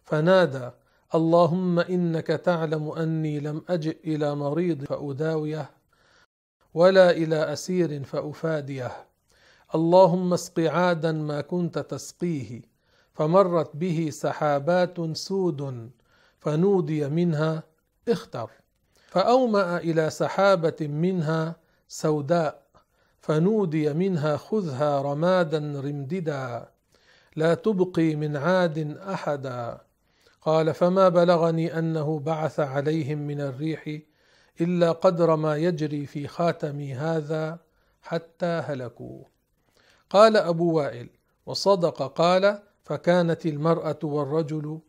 فنادى 0.04 0.70
اللهم 1.16 1.80
إنك 1.80 2.28
تعلم 2.28 2.92
أني 2.92 3.40
لم 3.40 3.62
أجئ 3.70 3.98
إلى 4.04 4.36
مريض 4.36 4.84
فأداويه 4.84 5.70
ولا 6.74 7.12
إلى 7.12 7.54
أسير 7.54 8.04
فأفاديه. 8.04 9.08
اللهم 9.76 10.34
اسق 10.34 10.60
عادا 10.60 11.12
ما 11.12 11.42
كنت 11.42 11.80
تسقيه 11.80 12.62
فمرت 13.14 13.76
به 13.76 14.10
سحابات 14.12 15.18
سود 15.18 15.92
فنودي 16.40 17.08
منها 17.10 17.64
اختر. 18.08 18.52
فأومأ 19.08 19.78
إلى 19.78 20.10
سحابة 20.10 20.88
منها 20.88 21.56
سوداء 21.88 22.64
فنودي 23.20 23.94
منها 23.94 24.38
خذها 24.38 25.02
رمادا 25.02 25.58
رمددا 25.58 26.70
لا 27.36 27.54
تبقي 27.54 28.16
من 28.16 28.38
عاد 28.38 28.98
أحدا. 28.98 29.82
قال 30.42 30.74
فما 30.74 31.10
بلغني 31.10 31.80
أنه 31.80 32.20
بعث 32.20 32.60
عليهم 32.60 33.18
من 33.18 33.42
الريح 33.42 34.00
إلا 34.62 34.92
قدر 34.92 35.36
ما 35.36 35.58
يجري 35.58 36.06
في 36.06 36.28
خاتمي 36.28 36.94
هذا 36.94 37.60
حتى 38.02 38.46
هلكوا. 38.46 39.24
قال 40.10 40.38
أبو 40.38 40.74
وائل 40.74 41.10
وصدق 41.46 42.14
قال 42.14 42.60
فكانت 42.84 43.46
المرأة 43.46 44.00
والرجل 44.04 44.80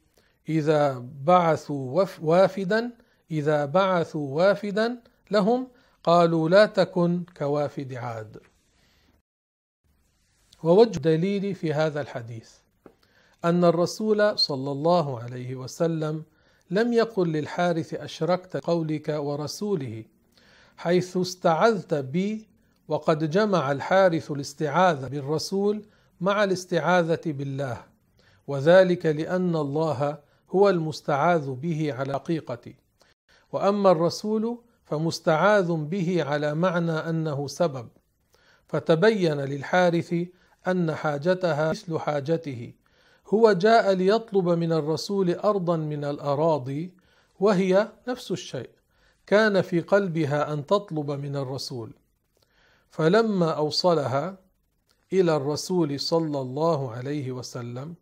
إذا 0.49 1.09
بعثوا 1.25 2.05
وافدا 2.23 2.91
إذا 3.31 3.65
بعثوا 3.65 4.37
وافدا 4.37 4.99
لهم 5.31 5.69
قالوا 6.05 6.49
لا 6.49 6.67
تكن 6.67 7.25
كوافد 7.37 7.95
عاد. 7.95 8.41
ووجه 10.63 10.99
دليل 10.99 11.55
في 11.55 11.73
هذا 11.75 12.01
الحديث 12.01 12.51
أن 13.45 13.65
الرسول 13.65 14.39
صلى 14.39 14.73
الله 14.73 15.21
عليه 15.21 15.55
وسلم 15.57 16.23
لم 16.71 16.93
يقل 16.93 17.33
للحارث 17.33 17.95
أشركت 17.95 18.57
قولك 18.57 19.09
ورسوله 19.09 20.05
حيث 20.77 21.17
استعذت 21.17 21.95
بي 21.95 22.49
وقد 22.89 23.31
جمع 23.31 23.73
الحارث 23.73 24.31
الاستعاذة 24.31 25.09
بالرسول 25.09 25.83
مع 26.21 26.45
الاستعاذة 26.45 27.21
بالله 27.27 27.85
وذلك 28.47 29.07
لأن 29.07 29.57
الله 29.57 30.19
هو 30.51 30.69
المستعاذ 30.69 31.51
به 31.51 31.93
على 31.93 32.15
حقيقة 32.15 32.73
وأما 33.53 33.91
الرسول 33.91 34.59
فمستعاذ 34.85 35.73
به 35.73 36.25
على 36.25 36.55
معنى 36.55 36.93
أنه 36.93 37.47
سبب 37.47 37.89
فتبين 38.67 39.41
للحارث 39.41 40.15
أن 40.69 40.95
حاجتها 40.95 41.71
مثل 41.71 41.99
حاجته. 41.99 42.73
هو 43.27 43.53
جاء 43.53 43.93
ليطلب 43.93 44.49
من 44.49 44.73
الرسول 44.73 45.35
أرضا 45.35 45.77
من 45.77 46.05
الأراضي 46.05 46.93
وهي 47.41 47.89
نفس 48.09 48.31
الشيء. 48.31 48.71
كان 49.27 49.63
في 49.63 49.81
قلبها 49.81 50.53
أن 50.53 50.67
تطلب 50.67 51.11
من 51.11 51.37
الرسول. 51.37 51.93
فلما 52.91 53.51
أوصلها 53.51 54.39
إلى 55.13 55.37
الرسول 55.37 56.01
صلى 56.01 56.41
الله 56.41 56.93
عليه 56.93 57.33
وسلم 57.33 57.95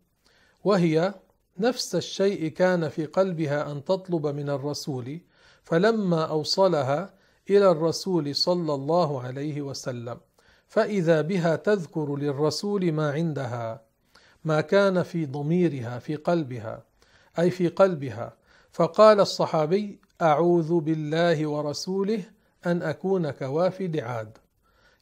وهي 0.63 1.13
نفس 1.59 1.95
الشيء 1.95 2.47
كان 2.47 2.89
في 2.89 3.05
قلبها 3.05 3.71
أن 3.71 3.83
تطلب 3.83 4.27
من 4.27 4.49
الرسول 4.49 5.19
فلما 5.67 6.25
أوصلها 6.25 7.13
إلى 7.49 7.71
الرسول 7.71 8.35
صلى 8.35 8.73
الله 8.73 9.21
عليه 9.21 9.61
وسلم 9.61 10.17
فإذا 10.67 11.21
بها 11.21 11.55
تذكر 11.55 12.15
للرسول 12.15 12.91
ما 12.91 13.11
عندها 13.11 13.81
ما 14.45 14.61
كان 14.61 15.03
في 15.03 15.25
ضميرها 15.25 15.99
في 15.99 16.15
قلبها 16.15 16.83
أي 17.39 17.49
في 17.49 17.67
قلبها. 17.67 18.33
فقال 18.71 19.19
الصحابي 19.19 19.99
أعوذ 20.21 20.79
بالله 20.79 21.47
ورسوله 21.47 22.23
أن 22.65 22.81
أكون 22.81 23.31
كوافد 23.31 23.97
عاد 23.97 24.37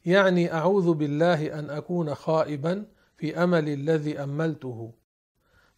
يعني 0.04 0.52
أعوذ 0.52 0.92
بالله 0.94 1.58
أن 1.58 1.70
أكون 1.70 2.14
خائبا 2.14 2.86
في 3.16 3.42
أمل 3.42 3.68
الذي 3.68 4.18
أملته. 4.18 4.92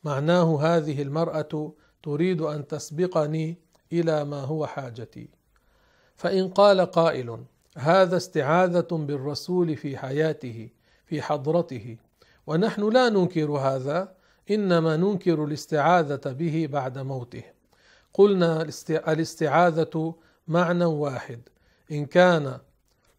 معناه 0.05 0.61
هذه 0.61 1.03
المرأة 1.03 1.73
تريد 2.03 2.41
أن 2.41 2.67
تسبقني 2.67 3.68
إلى 3.93 4.25
ما 4.25 4.41
هو 4.41 4.67
حاجتي. 4.67 5.29
فإن 6.17 6.49
قال 6.49 6.81
قائل 6.81 7.45
هذا 7.77 8.17
استعاذة 8.17 8.89
بالرسول 8.93 9.77
في 9.77 9.99
حياته 9.99 10.69
في 11.07 11.23
حضرته. 11.23 11.97
ونحن 12.47 12.89
لا 12.89 13.09
ننكر 13.09 13.51
هذا 13.51 14.15
إنما 14.51 14.97
ننكر 14.97 15.45
الاستعاذة 15.45 16.33
به 16.33 16.69
بعد 16.73 16.99
موته. 16.99 17.43
قلنا 18.15 18.63
الاستعاذة 18.91 20.15
معنى 20.49 20.85
واحد. 20.85 21.41
إن 21.93 22.07
كان 22.07 22.59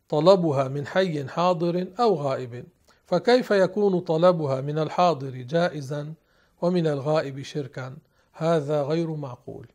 طلبها 0.09 0.67
من 0.67 0.87
حي 0.87 1.27
حاضر 1.27 1.87
أو 1.99 2.15
غائب 2.15 2.65
فكيف 3.05 3.51
يكون 3.51 3.99
طلبها 3.99 4.61
من 4.61 4.79
الحاضر 4.79 5.29
جائزا 5.29 6.13
ومن 6.61 6.87
الغائب 6.87 7.41
شركا؟ 7.41 7.97
هذا 8.33 8.83
غير 8.83 9.15
معقول. 9.15 9.67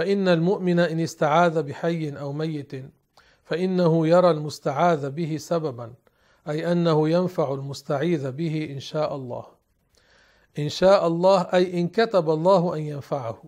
فإن 0.00 0.28
المؤمن 0.28 0.78
إن 0.78 1.00
استعاذ 1.00 1.62
بحي 1.62 2.10
أو 2.10 2.32
ميت 2.32 2.72
فإنه 3.44 4.06
يرى 4.06 4.30
المستعاذ 4.30 5.10
به 5.10 5.36
سببا 5.36 5.92
أي 6.48 6.72
أنه 6.72 7.08
ينفع 7.08 7.54
المستعيذ 7.54 8.30
به 8.30 8.68
إن 8.70 8.80
شاء 8.80 9.16
الله. 9.16 9.44
إن 10.58 10.68
شاء 10.68 11.06
الله 11.06 11.40
أي 11.40 11.80
إن 11.80 11.88
كتب 11.88 12.30
الله 12.30 12.76
أن 12.76 12.80
ينفعه. 12.80 13.42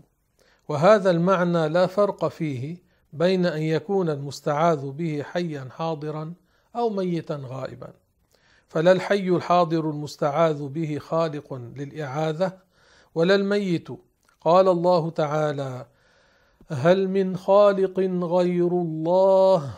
وهذا 0.69 1.11
المعنى 1.11 1.69
لا 1.69 1.87
فرق 1.87 2.29
فيه 2.29 2.77
بين 3.12 3.47
أن 3.47 3.62
يكون 3.62 4.11
المستعاذ 4.11 4.91
به 4.91 5.23
حيا 5.23 5.69
حاضرا 5.71 6.35
أو 6.77 6.91
ميتا 6.91 7.41
غائبا. 7.45 7.93
فلا 8.69 8.93
الحي 8.93 9.29
الحاضر 9.29 9.91
المستعاذ 9.91 10.69
به 10.69 10.99
خالق 10.99 11.55
للإعاذة 11.55 12.59
ولا 13.15 13.35
الميت. 13.35 13.88
قال 14.41 14.69
الله 14.69 15.11
تعالى 15.11 15.87
هل 16.72 17.08
من 17.08 17.37
خالق 17.37 18.00
غير 18.24 18.68
الله؟ 18.68 19.74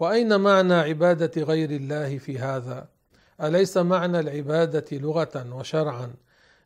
وأين 0.00 0.40
معنى 0.40 0.74
عبادة 0.74 1.42
غير 1.42 1.70
الله 1.70 2.18
في 2.18 2.38
هذا؟ 2.38 2.88
أليس 3.42 3.76
معنى 3.76 4.20
العبادة 4.20 4.98
لغة 4.98 5.54
وشرعا؟ 5.54 6.14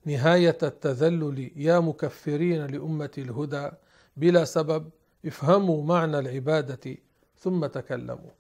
نهاية 0.05 0.59
التذلل 0.63 1.51
يا 1.57 1.81
مكفرين 1.81 2.67
لأمة 2.67 3.11
الهدى. 3.19 3.71
بلا 4.17 4.45
سبب 4.45 4.91
افهموا 5.27 5.85
معنى 5.85 6.19
العبادة 6.19 6.97
ثم 7.39 7.67
تكلموا. 7.67 8.31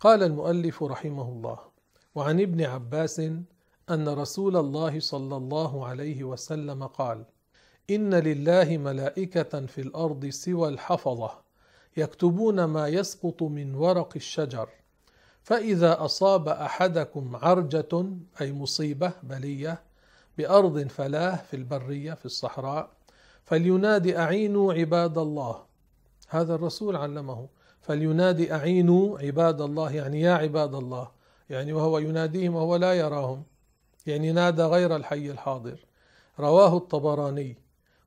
قال 0.00 0.22
المؤلف 0.22 0.82
رحمه 0.82 1.28
الله 1.28 1.58
وعن 2.14 2.40
ابن 2.40 2.62
عباس 2.62 3.20
أن 3.90 4.08
رسول 4.08 4.56
الله 4.56 5.00
صلى 5.00 5.36
الله 5.36 5.86
عليه 5.86 6.24
وسلم 6.24 6.86
قال 6.86 7.24
ان 7.90 8.14
لله 8.14 8.76
ملائكه 8.76 9.66
في 9.66 9.80
الأرض 9.80 10.26
سوى 10.26 10.68
الحفظه 10.68 11.30
يكتبون 11.96 12.64
ما 12.64 12.88
يسقط 12.88 13.42
من 13.42 13.74
ورق 13.74 14.12
الشجر. 14.16 14.68
فإذا 15.42 16.04
أصاب 16.04 16.48
أحدكم 16.48 17.36
عرجة 17.36 18.06
أي 18.40 18.52
مصيبة 18.52 19.12
بلية 19.22 19.82
بأرض 20.38 20.88
فلاه 20.88 21.36
في 21.36 21.56
البرية 21.56 22.14
في 22.14 22.26
الصحراء 22.26 22.90
فلينادي 23.44 24.18
أعينوا 24.18 24.72
عباد 24.74 25.18
الله. 25.18 25.64
هذا 26.28 26.54
الرسول 26.54 26.96
علمه. 26.96 27.48
فلينادي 27.80 28.52
أعينوا 28.54 29.18
عباد 29.18 29.60
الله 29.60 29.92
يعني 29.92 30.20
يا 30.20 30.34
عباد 30.34 30.74
الله 30.74 31.10
يعني 31.50 31.72
وهو 31.72 31.98
يناديهم 31.98 32.54
وهو 32.54 32.76
لا 32.76 32.92
يراهم 32.94 33.42
يعني 34.06 34.32
نادى 34.32 34.62
غير 34.62 34.96
الحي 34.96 35.30
الحاضر. 35.30 35.86
رواه 36.40 36.76
الطبراني. 36.76 37.63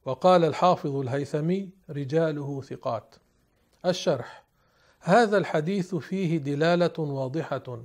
وقال 0.07 0.45
الحافظ 0.45 0.95
الهيثمي 0.95 1.69
رجاله 1.89 2.61
ثقات. 2.61 3.15
الشرح 3.85 4.43
هذا 4.99 5.37
الحديث 5.37 5.95
فيه 5.95 6.37
دلالة 6.37 6.93
واضحة 6.99 7.83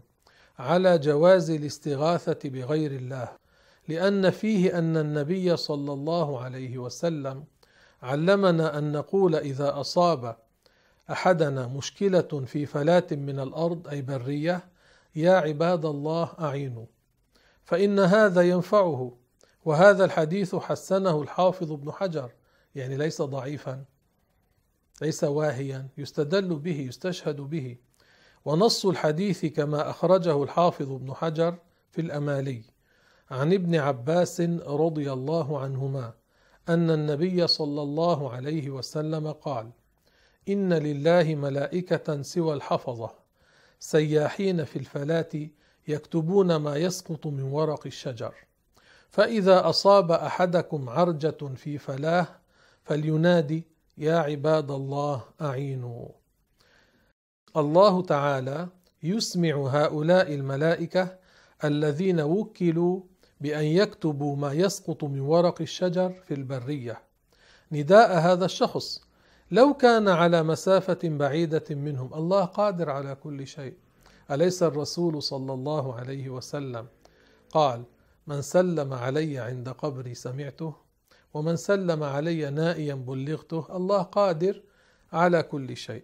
على 0.59 0.99
جواز 0.99 1.51
الاستغاثة 1.51 2.49
بغير 2.49 2.91
الله 2.91 3.29
لأن 3.89 4.31
فيه 4.31 4.79
أن 4.79 4.97
النبي 4.97 5.57
صلى 5.57 5.93
الله 5.93 6.41
عليه 6.41 6.79
وسلم 6.79 7.45
علمنا 8.03 8.79
أن 8.79 8.93
نقول 8.93 9.35
إذا 9.35 9.81
أصاب 9.81 10.37
أحدنا 11.11 11.67
مشكلة 11.67 12.45
في 12.47 12.67
فلاة 12.67 13.07
من 13.11 13.41
الأرض 13.41 13.89
أي 13.89 14.03
برية 14.03 14.65
يا 15.15 15.33
عباد 15.33 15.85
الله 15.85 16.31
أعينوا 16.41 16.87
فإن 17.65 17.99
هذا 17.99 18.43
ينفعه. 18.43 19.22
وهذا 19.65 20.05
الحديث 20.05 20.55
حسنه 20.55 21.23
الحافظ 21.23 21.73
ابن 21.73 21.93
حجر 21.93 22.31
يعني 22.75 22.97
ليس 22.97 23.23
ضعيفا 23.23 23.85
ليس 25.03 25.25
واهيا 25.25 25.89
يستدل 25.99 26.57
به 26.57 26.81
يستشهد 26.81 27.37
به. 27.37 27.77
ونص 28.45 28.87
الحديث 28.87 29.47
كما 29.47 29.91
أخرجه 29.91 30.43
الحافظ 30.43 30.93
ابن 30.93 31.15
حجر 31.15 31.59
في 31.91 32.01
الأمالي 32.01 32.63
عن 33.31 33.53
ابن 33.53 33.75
عباس 33.75 34.41
رضي 34.67 35.13
الله 35.13 35.61
عنهما 35.61 36.13
أن 36.69 36.91
النبي 36.91 37.47
صلى 37.47 37.83
الله 37.83 38.33
عليه 38.33 38.71
وسلم 38.71 39.33
قال 39.33 39.71
إن 40.49 40.73
لله 40.73 41.35
ملائكة 41.35 42.23
سوى 42.23 42.55
الحفظة 42.55 43.11
سياحين 43.79 44.65
في 44.65 44.77
الفلاة 44.77 45.49
يكتبون 45.89 46.57
ما 46.57 46.77
يسقط 46.77 47.27
من 47.27 47.43
ورق 47.43 47.87
الشجر. 47.87 48.35
فإذا 49.13 49.69
أصاب 49.69 50.13
أحدكم 50.13 50.89
عرجة 50.89 51.55
في 51.57 51.79
فلاه 51.79 52.27
فلينادي 52.85 53.67
يا 53.99 54.17
عباد 54.17 54.71
الله 54.71 55.25
أعينوا. 55.41 56.09
الله 57.57 58.03
تعالى 58.03 58.69
يسمع 59.03 59.55
هؤلاء 59.55 60.35
الملائكة 60.35 61.19
الذين 61.65 62.21
وكلوا 62.21 63.01
بأن 63.41 63.65
يكتبوا 63.65 64.37
ما 64.37 64.53
يسقط 64.53 65.05
من 65.05 65.21
ورق 65.21 65.61
الشجر 65.61 66.13
في 66.13 66.35
البرية. 66.35 67.03
نداء 67.73 68.19
هذا 68.19 68.45
الشخص. 68.45 69.05
لو 69.51 69.75
كان 69.75 70.09
على 70.09 70.43
مسافة 70.43 70.99
بعيدة 71.05 71.65
منهم 71.71 72.15
الله 72.15 72.45
قادر 72.45 72.91
على 72.91 73.15
كل 73.15 73.47
شيء. 73.47 73.75
أليس 74.31 74.63
الرسول 74.63 75.23
صلى 75.23 75.53
الله 75.53 75.95
عليه 75.95 76.29
وسلم؟ 76.29 76.87
قال 77.51 77.85
من 78.27 78.43
سلم 78.43 78.93
علي 78.93 79.39
عند 79.39 79.69
قبري 79.69 80.15
سمعته 80.15 80.75
ومن 81.35 81.57
سلم 81.57 82.03
علي 82.03 82.51
نائيا 82.51 82.95
بلغته 82.95 83.77
الله 83.77 84.03
قادر 84.03 84.63
على 85.13 85.43
كل 85.43 85.77
شيء. 85.77 86.03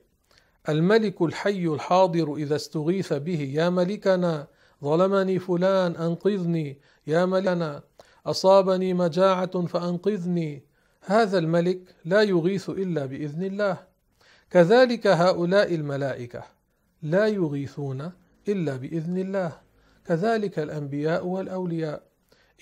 الملك 0.68 1.22
الحي 1.22 1.66
الحاضر 1.66 2.35
إذا 2.35 2.57
استغيث 2.57 3.12
به 3.12 3.40
يا 3.40 3.70
ملكنا 3.70 4.46
ظلمني 4.85 5.38
فلان 5.38 5.96
أنقذني. 5.96 6.81
يا 7.07 7.24
ملكنا 7.26 7.83
أصابني 8.26 8.94
مجاعة 8.94 9.66
فأنقذني. 9.66 10.64
هذا 11.02 11.38
الملك 11.38 11.81
لا 12.04 12.22
يغيث 12.22 12.70
إلا 12.70 13.07
بإذن 13.07 13.42
الله. 13.42 13.76
كذلك 14.50 15.07
هؤلاء 15.07 15.74
الملائكة 15.74 16.42
لا 17.02 17.26
يغيثون 17.26 18.12
إلا 18.48 18.76
بإذن 18.76 19.18
الله. 19.18 19.61
كذلك 20.07 20.59
الأنبياء 20.59 21.26
والأولياء. 21.26 22.08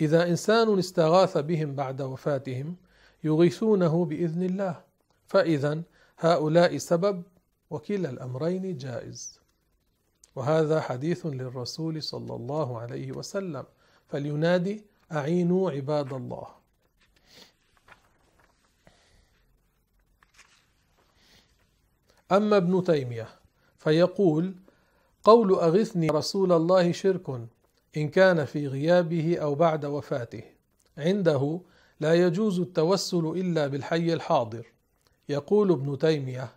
إذا 0.01 0.29
إنسان 0.29 0.79
استغاث 0.79 1.39
بهم 1.39 1.75
بعد 1.75 2.03
وفاتهم 2.03 2.77
يغيثونه 3.25 4.05
بإذن 4.05 4.43
الله. 4.43 4.81
فإذا 5.27 5.83
هؤلاء 6.19 6.77
سبب 6.77 7.23
وكلا 7.71 8.11
الأمرين 8.11 8.79
جائز. 8.79 9.41
وهذا 10.35 10.81
حديث 10.81 11.27
للرسول 11.27 12.03
صلى 12.03 12.35
الله 12.35 12.81
عليه 12.81 13.13
وسلم. 13.13 13.65
فلينادي 14.09 14.85
أعينوا 15.13 15.71
عباد 15.71 16.13
الله. 16.13 16.47
أما 22.33 22.57
ابن 22.57 22.85
تيمية 22.85 23.29
فيقول 23.79 24.55
قول 25.25 25.53
أغثني 25.53 26.09
رسول 26.09 26.53
الله 26.53 26.93
شرك. 26.93 27.49
إن 27.97 28.09
كان 28.09 28.45
في 28.45 28.67
غيابه 28.67 29.39
أو 29.39 29.55
بعد 29.55 29.85
وفاته. 29.85 30.43
عنده 30.99 31.61
لا 32.01 32.15
يجوز 32.15 32.61
التوسل 32.61 33.27
إلا 33.27 33.67
بالحي 33.67 34.13
الحاضر. 34.13 34.67
يقول 35.29 35.71
ابن 35.73 35.99
تيمية 35.99 36.49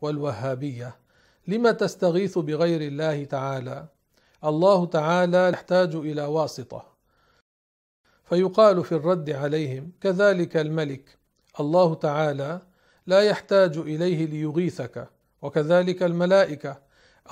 والوهابية 0.00 0.96
لم 1.48 1.70
تستغيث 1.70 2.38
بغير 2.38 2.80
الله 2.80 3.24
تعالى؟ 3.24 3.86
الله 4.44 4.86
تعالى 4.86 5.50
يحتاج 5.52 5.94
إلى 5.94 6.24
واسطة. 6.24 6.86
فيقال 8.24 8.84
في 8.84 8.92
الرد 8.92 9.30
عليهم 9.30 9.92
كذلك 10.00 10.56
الملك 10.56 11.18
الله 11.60 11.94
تعالى 11.94 12.60
لا 13.06 13.20
يحتاج 13.20 13.78
إليه 13.78 14.26
ليغيثك 14.26 15.08
وكذلك 15.42 16.02
الملائكة 16.02 16.78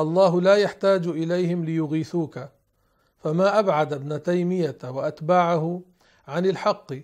الله 0.00 0.40
لا 0.40 0.56
يحتاج 0.56 1.06
إليهم 1.06 1.64
ليغيثوك. 1.64 2.38
فما 3.26 3.58
أبعد 3.58 3.92
ابن 3.92 4.22
تيمية 4.22 4.78
وأتباعه 4.84 5.82
عن 6.28 6.46
الحق 6.46 6.94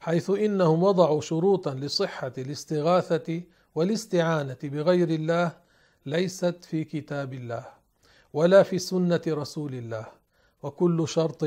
حيث 0.00 0.30
إنهم 0.30 0.82
وضعوا 0.82 1.20
شروطا 1.20 1.74
لصحة 1.74 2.32
الاستغاثة 2.38 3.42
والاستعانة 3.74 4.56
بغير 4.62 5.08
الله 5.08 5.52
ليست 6.06 6.64
في 6.64 6.84
كتاب 6.84 7.34
الله 7.34 7.66
ولا 8.32 8.62
في 8.62 8.78
سنة 8.78 9.20
رسول 9.28 9.74
الله 9.74 10.06
وكل 10.62 11.08
شرط 11.08 11.46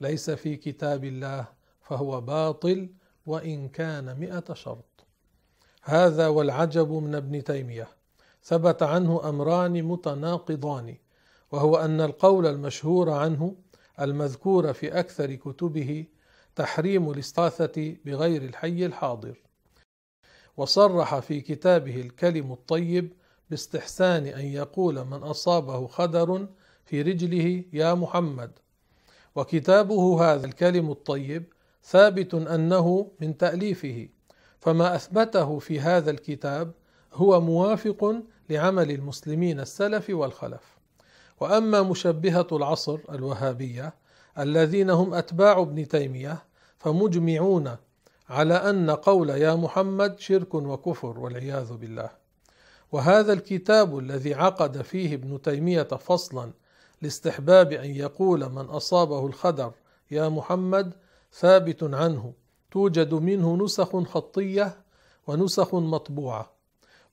ليس 0.00 0.30
في 0.30 0.56
كتاب 0.56 1.04
الله 1.04 1.44
فهو 1.82 2.20
باطل 2.20 2.88
وإن 3.26 3.68
كان 3.68 4.20
مئة 4.20 4.54
شرط. 4.54 5.04
هذا 5.82 6.28
والعجب 6.28 6.92
من 6.92 7.14
ابن 7.14 7.44
تيمية 7.44 7.88
ثبت 8.44 8.82
عنه 8.82 9.28
أمران 9.28 9.82
متناقضان 9.82 10.96
وهو 11.52 11.76
أن 11.76 12.00
القول 12.00 12.46
المشهور 12.46 13.10
عنه 13.10 13.56
المذكور 14.00 14.72
في 14.72 14.98
أكثر 14.98 15.34
كتبه 15.34 16.06
تحريم 16.56 17.10
الاستغاثة 17.10 17.96
بغير 18.04 18.42
الحي 18.42 18.86
الحاضر 18.86 19.42
وصرح 20.56 21.18
في 21.18 21.40
كتابه 21.40 22.00
الكلم 22.00 22.52
الطيب 22.52 23.12
باستحسان 23.50 24.26
أن 24.26 24.44
يقول 24.44 25.04
من 25.04 25.22
أصابه 25.22 25.86
خدر 25.86 26.46
في 26.84 27.02
رجله 27.02 27.64
يا 27.72 27.94
محمد. 27.94 28.50
وكتابه 29.34 30.24
هذا 30.24 30.46
الكلم 30.46 30.90
الطيب 30.90 31.44
ثابت 31.84 32.34
أنه 32.34 33.10
من 33.20 33.36
تأليفه 33.36 34.08
فما 34.60 34.94
أثبته 34.96 35.58
في 35.58 35.80
هذا 35.80 36.10
الكتاب 36.10 36.72
هو 37.12 37.40
موافق 37.40 38.22
لعمل 38.50 38.90
المسلمين 38.90 39.60
السلف 39.60 40.10
والخلف. 40.10 40.71
وأما 41.40 41.82
مشبهة 41.82 42.46
العصر 42.52 42.98
الوهابية 43.10 43.94
الذين 44.38 44.90
هم 44.90 45.14
أتباع 45.14 45.60
ابن 45.60 45.88
تيمية 45.88 46.44
فمجمعون 46.78 47.76
على 48.28 48.54
أن 48.54 48.90
قول 48.90 49.30
يا 49.30 49.54
محمد 49.54 50.18
شرك 50.18 50.54
وكفر 50.54 51.18
والعياذ 51.18 51.72
بالله. 51.72 52.10
وهذا 52.92 53.32
الكتاب 53.32 53.98
الذي 53.98 54.34
عقد 54.34 54.82
فيه 54.82 55.14
ابن 55.14 55.42
تيمية 55.42 55.82
فصلا 55.82 56.52
لاستحباب 57.02 57.72
أن 57.72 57.90
يقول 57.90 58.48
من 58.48 58.64
أصابه 58.64 59.26
الخدر 59.26 59.72
يا 60.10 60.28
محمد 60.28 60.92
ثابت 61.32 61.82
عنه 61.82 62.32
توجد 62.70 63.14
منه 63.14 63.56
نسخ 63.64 64.02
خطية 64.02 64.76
ونسخ 65.26 65.74
مطبوعة. 65.74 66.52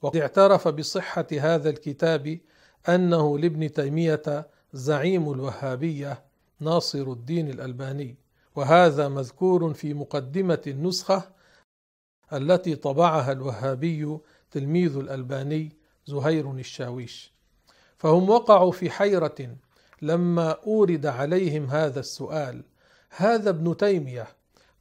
وقد 0.01 0.17
اعترف 0.17 0.67
بصحة 0.67 1.27
هذا 1.31 1.69
الكتاب 1.69 2.39
أنه 2.87 3.39
لابن 3.39 3.71
تيمية 3.71 4.47
زعيم 4.73 5.31
الوهابية 5.31 6.23
ناصر 6.59 7.11
الدين 7.11 7.49
الألباني 7.49 8.15
وهذا 8.55 9.07
مذكور 9.07 9.73
في 9.73 9.93
مقدمة 9.93 10.61
النسخة 10.67 11.31
التي 12.33 12.75
طبعها 12.75 13.31
الوهابي 13.31 14.17
تلميذ 14.51 14.97
الألباني 14.97 15.71
زهير 16.05 16.51
الشاويش. 16.51 17.33
فهم 17.97 18.29
وقعوا 18.29 18.71
في 18.71 18.89
حيرة 18.89 19.55
لما 20.01 20.51
أورد 20.51 21.05
عليهم 21.05 21.65
هذا 21.65 21.99
السؤال 21.99 22.63
هذا 23.09 23.49
ابن 23.49 23.77
تيمية؟ 23.77 24.27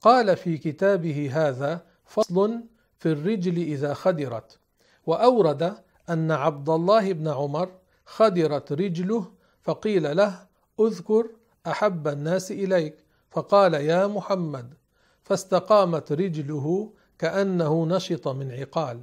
قال 0.00 0.36
في 0.36 0.58
كتابه 0.58 1.30
هذا 1.32 1.86
فصل 2.06 2.60
في 2.98 3.12
الرجل 3.12 3.56
إذا 3.56 3.94
خدرت 3.94 4.58
وأورد 5.06 5.74
أن 6.10 6.30
عبد 6.30 6.68
الله 6.68 7.12
بن 7.12 7.28
عمر 7.28 7.77
خدرت 8.08 8.72
رجله 8.72 9.32
فقيل 9.62 10.16
له 10.16 10.46
أذكر 10.80 11.30
أحب 11.66 12.08
الناس 12.08 12.50
إليك. 12.50 12.96
فقال 13.30 13.74
يا 13.74 14.06
محمد. 14.06 14.74
فاستقامت 15.22 16.12
رجله 16.12 16.92
كأنه 17.18 17.86
نشط 17.86 18.28
من 18.28 18.52
عقال. 18.52 19.02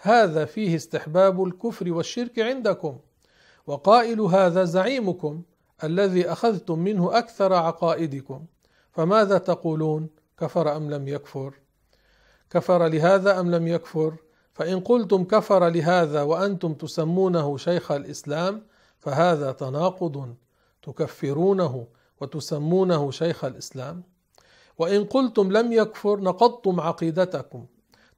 هذا 0.00 0.44
فيه 0.44 0.76
استحباب 0.76 1.44
الكفر 1.44 1.92
والشرك 1.92 2.38
عندكم. 2.38 2.98
وقائل 3.66 4.20
هذا 4.20 4.64
زعيمكم 4.64 5.42
الذي 5.84 6.32
أخذتم 6.32 6.78
منه 6.78 7.18
أكثر 7.18 7.54
عقائدكم. 7.54 8.44
فماذا 8.92 9.38
تقولون؟ 9.38 10.08
كفر 10.38 10.76
أم 10.76 10.90
لم 10.90 11.08
يكفر؟ 11.08 11.54
كفر 12.50 12.86
لهذا 12.86 13.40
أم 13.40 13.54
لم 13.54 13.68
يكفر؟ 13.68 14.16
فإن 14.58 14.80
قلتم 14.80 15.24
كفر 15.24 15.68
لهذا 15.68 16.22
وأنتم 16.22 16.74
تسمونه 16.74 17.56
شيخ 17.56 17.92
الإسلام 17.92 18.62
فهذا 18.98 19.52
تناقض 19.52 20.34
تكفرونه 20.82 21.86
وتسمونه 22.20 23.10
شيخ 23.10 23.44
الإسلام. 23.44 24.02
وإن 24.78 25.04
قلتم 25.04 25.52
لم 25.52 25.72
يكفر 25.72 26.20
نقضتم 26.20 26.80
عقيدتكم. 26.80 27.66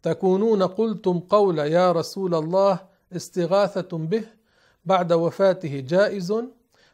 تكونون 0.03 0.63
قلتم 0.63 1.19
قول 1.19 1.59
يا 1.59 1.93
رسول 1.93 2.35
الله 2.35 2.81
استغاثة 3.17 3.99
به 3.99 4.25
بعد 4.85 5.13
وفاته 5.13 5.85
جائز 5.89 6.33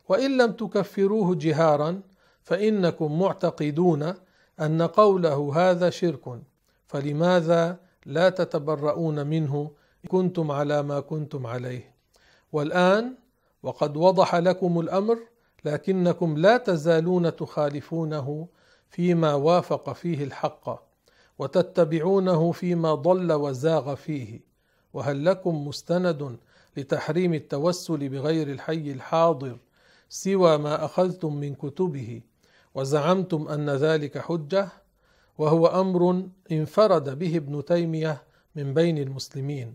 وإن 0.09 0.37
لم 0.37 0.53
تكفروه 0.53 1.35
جهارا 1.35 2.01
فإنكم 2.43 3.19
معتقدون 3.19 4.15
أن 4.61 4.83
قوله 4.83 5.53
هذا 5.57 5.91
شرك. 5.91 6.41
فلماذا 6.87 7.86
لا 8.07 8.29
تتبرؤون 8.29 9.27
منه. 9.27 9.71
كنتم 10.09 10.51
على 10.51 10.83
ما 10.83 11.01
كنتم 11.01 11.47
عليه. 11.47 11.95
والآن 12.53 13.15
وقد 13.63 13.97
وضح 13.97 14.35
لكم 14.35 14.81
الأمر 14.81 15.19
لكنكم 15.65 16.39
لا 16.39 16.57
تزالون 16.57 17.37
تخالفونه 17.37 18.49
فيما 18.91 19.35
وافق 19.35 19.93
فيه 19.93 20.25
الحق 20.25 20.87
وتتبعونه 21.39 22.53
فيما 22.53 22.95
ضل 22.95 23.33
وزاغ 23.33 23.95
فيه. 23.95 24.41
وهل 24.93 25.25
لكم 25.25 25.69
مستند 25.69 26.37
لتحريم 26.77 27.35
التوسل 27.35 28.09
بغير 28.09 28.49
الحي 28.51 28.93
الحاضر 28.93 29.59
سوى 30.09 30.59
ما 30.59 30.85
أخذتم 30.85 31.37
من 31.37 31.55
كتبه 31.55 32.23
وزعمتم 32.75 33.49
أن 33.49 33.71
ذلك 33.71 34.19
حجة؟ 34.19 34.69
وهو 35.39 35.67
أمر 35.67 36.29
انفرد 36.53 37.19
به 37.19 37.37
ابن 37.37 37.65
تيمية 37.65 38.23
من 38.55 38.75
بين 38.75 38.99
المسلمين. 38.99 39.75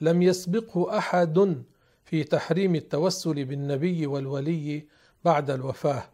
لم 0.00 0.22
يسبقه 0.22 0.98
أحد 0.98 1.62
في 2.04 2.24
تحريم 2.24 2.74
التوسل 2.74 3.44
بالنبي 3.44 4.06
والولي 4.06 4.84
بعد 5.24 5.50
الوفاة 5.50 6.04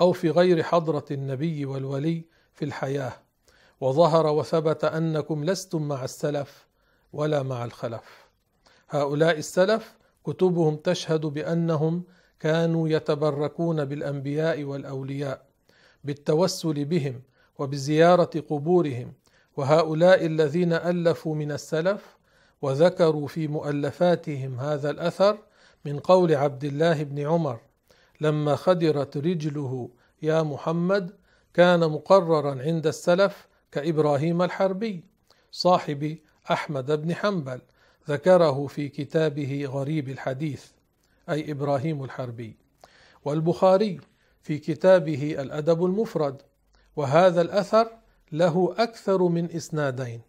أو 0.00 0.12
في 0.12 0.30
غير 0.30 0.62
حضرة 0.62 1.04
النبي 1.10 1.66
والولي 1.66 2.24
في 2.54 2.64
الحياة. 2.64 3.12
وظهر 3.80 4.26
وثبت 4.26 4.84
أنكم 4.84 5.44
لستم 5.44 5.88
مع 5.88 6.04
السلف 6.04 6.66
ولا 7.12 7.42
مع 7.42 7.64
الخلف. 7.64 8.28
هؤلاء 8.90 9.38
السلف 9.38 9.94
كتبهم 10.26 10.76
تشهد 10.76 11.20
بأنهم 11.20 12.02
كانوا 12.40 12.88
يتبركون 12.88 13.84
بالأنبياء 13.84 14.64
والأولياء 14.64 15.46
بالتوسل 16.04 16.84
بهم 16.84 17.22
وبزيارة 17.60 18.30
قبورهم 18.50 19.12
وهؤلاء 19.56 20.26
الذين 20.26 20.72
ألفوا 20.72 21.34
من 21.34 21.52
السلف 21.52 22.16
وذكروا 22.62 23.28
في 23.28 23.48
مؤلفاتهم 23.48 24.60
هذا 24.60 24.90
الأثر 24.90 25.38
من 25.84 25.98
قول 25.98 26.34
عبد 26.34 26.64
الله 26.64 27.02
بن 27.02 27.18
عمر 27.26 27.60
لما 28.20 28.56
خدرت 28.56 29.16
رجله 29.16 29.90
يا 30.22 30.42
محمد 30.42 31.10
كان 31.54 31.80
مقررا 31.80 32.62
عند 32.62 32.86
السلف 32.86 33.48
كإبراهيم 33.72 34.42
الحربي 34.42 35.04
صاحب 35.52 36.18
أحمد 36.50 37.02
بن 37.02 37.14
حنبل 37.14 37.60
ذكره 38.08 38.66
في 38.66 38.88
كتابه 38.88 39.64
غريب 39.66 40.08
الحديث 40.08 40.64
أي 41.30 41.50
إبراهيم 41.50 42.04
الحربي. 42.04 42.56
والبخاري 43.24 44.00
في 44.42 44.58
كتابه 44.58 45.36
الأدب 45.38 45.84
المفرد 45.84 46.42
وهذا 46.96 47.40
الأثر 47.40 47.90
له 48.32 48.74
أكثر 48.78 49.22
من 49.22 49.50
إسنادين. 49.50 50.20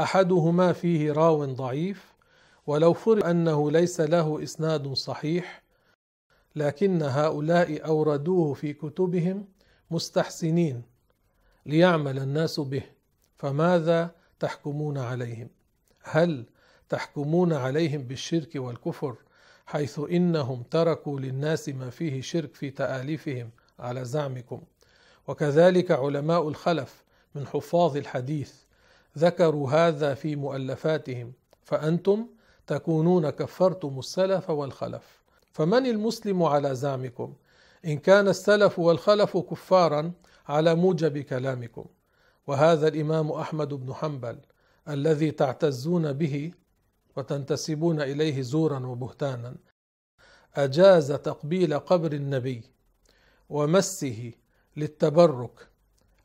أحدهما 0.00 0.72
فيه 0.72 1.12
راو 1.12 1.44
ضعيف 1.44 2.14
ولو 2.66 2.92
فرض 2.92 3.24
أنه 3.24 3.70
ليس 3.70 4.00
له 4.00 4.42
إسناد 4.42 4.92
صحيح 4.92 5.62
لكن 6.56 7.02
هؤلاء 7.02 7.86
أوردوه 7.86 8.54
في 8.54 8.72
كتبهم 8.72 9.48
مستحسنين 9.90 10.82
ليعمل 11.66 12.18
الناس 12.18 12.60
به 12.60 12.82
فماذا 13.38 14.14
تحكمون 14.40 14.98
عليهم؟ 14.98 15.48
هل 16.02 16.46
تحكمون 16.88 17.52
عليهم 17.52 18.02
بالشرك 18.02 18.50
والكفر 18.54 19.16
حيث 19.66 20.00
إنهم 20.10 20.62
تركوا 20.62 21.20
للناس 21.20 21.68
ما 21.68 21.90
فيه 21.90 22.20
شرك 22.20 22.54
في 22.54 22.70
تآليفهم 22.70 23.50
على 23.78 24.04
زعمكم؟ 24.04 24.62
وكذلك 25.28 25.90
علماء 25.90 26.48
الخلف 26.48 27.04
من 27.34 27.46
حفاظ 27.46 27.96
الحديث 27.96 28.52
ذكروا 29.18 29.70
هذا 29.70 30.14
في 30.14 30.36
مؤلفاتهم 30.36 31.32
فأنتم 31.62 32.26
تكونون 32.66 33.30
كفرتم 33.30 33.98
السلف 33.98 34.50
والخلف. 34.50 35.22
فمن 35.52 35.86
المسلم 35.86 36.42
على 36.42 36.74
زعمكم؟ 36.74 37.34
إن 37.84 37.98
كان 37.98 38.28
السلف 38.28 38.78
والخلف 38.78 39.36
كفارا 39.36 40.12
على 40.48 40.74
موجب 40.74 41.18
كلامكم. 41.18 41.84
وهذا 42.46 42.88
الإمام 42.88 43.32
أحمد 43.32 43.74
بن 43.74 43.94
حنبل 43.94 44.38
الذي 44.88 45.30
تعتزون 45.30 46.12
به 46.12 46.52
وتنتسبون 47.16 48.00
إليه 48.00 48.42
زورا 48.42 48.86
وبهتانا 48.86 49.56
أجاز 50.54 51.12
تقبيل 51.12 51.78
قبر 51.78 52.12
النبي 52.12 52.62
ومسه 53.48 54.32
للتبرك. 54.78 55.68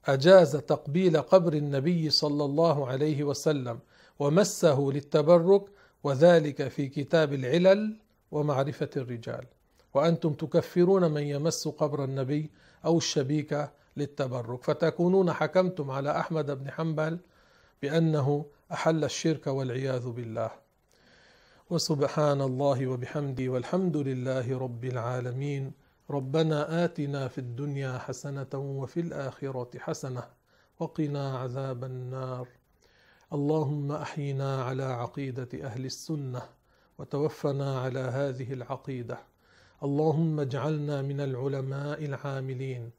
أجاز 0.06 0.56
تقبيل 0.56 1.22
قبر 1.22 1.54
النبي 1.54 2.10
صلى 2.10 2.46
الله 2.46 2.88
عليه 2.88 3.24
وسلم 3.24 3.80
ومسه 4.20 4.80
للتبرك 4.94 5.66
وذلك 6.04 6.68
في 6.68 6.88
كتاب 6.88 7.34
العلل 7.34 8.00
ومعرفة 8.32 8.90
الرجال. 8.98 9.46
وأنتم 9.94 10.34
تكفرون 10.34 11.12
من 11.12 11.22
يمس 11.22 11.68
قبر 11.68 12.04
النبي 12.04 12.52
أو 12.86 12.98
الشبيك 12.98 13.70
للتبرك. 13.98 14.64
فتكونون 14.64 15.34
حكمتم 15.34 15.92
على 15.92 16.20
أحمد 16.20 16.52
بن 16.52 16.72
حنبل 16.72 17.20
بأنه 17.82 18.46
أحل 18.72 19.04
الشرك 19.04 19.48
والعياذ 19.48 20.10
بالله. 20.10 20.52
وسبحان 21.70 22.42
الله 22.42 22.88
وبحمده 22.88 23.48
والحمد 23.48 23.98
لله 23.98 24.58
رب 24.58 24.86
العالمين. 24.86 25.83
ربنا 26.10 26.86
آتنا 26.86 27.28
في 27.28 27.38
الدنيا 27.38 27.98
حسنة 27.98 28.48
وفي 28.54 29.00
الآخرة 29.00 29.80
حسنة 29.80 30.24
وقنا 30.80 31.38
عذاب 31.38 31.84
النار. 31.84 32.48
اللهم 33.34 33.92
أحينا 33.92 34.64
على 34.64 34.84
عقيدة 34.84 35.50
أهل 35.64 35.86
السنة 35.86 36.42
وتوفنا 36.98 37.80
على 37.80 38.00
هذه 38.00 38.54
العقيدة. 38.54 39.20
اللهم 39.84 40.40
اجعلنا 40.40 41.02
من 41.02 41.22
العلماء 41.22 42.06
العاملين. 42.06 42.92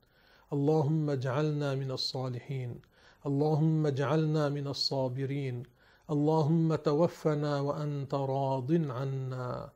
اللهم 0.52 1.10
اجعلنا 1.10 1.74
من 1.74 1.90
الصالحين. 1.90 2.80
اللهم 3.26 3.86
اجعلنا 3.86 4.48
من 4.48 4.66
الصابرين. 4.66 5.62
اللهم 6.10 6.74
توفنا 6.74 7.60
وأنت 7.60 8.14
راض 8.14 8.72
عنا. 8.72 9.70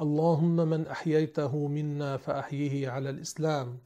اللهم 0.00 0.56
من 0.56 0.86
أحييته 0.86 1.68
منا 1.68 2.16
فاحيه 2.16 2.88
على 2.88 3.10
الإسلام 3.10 3.78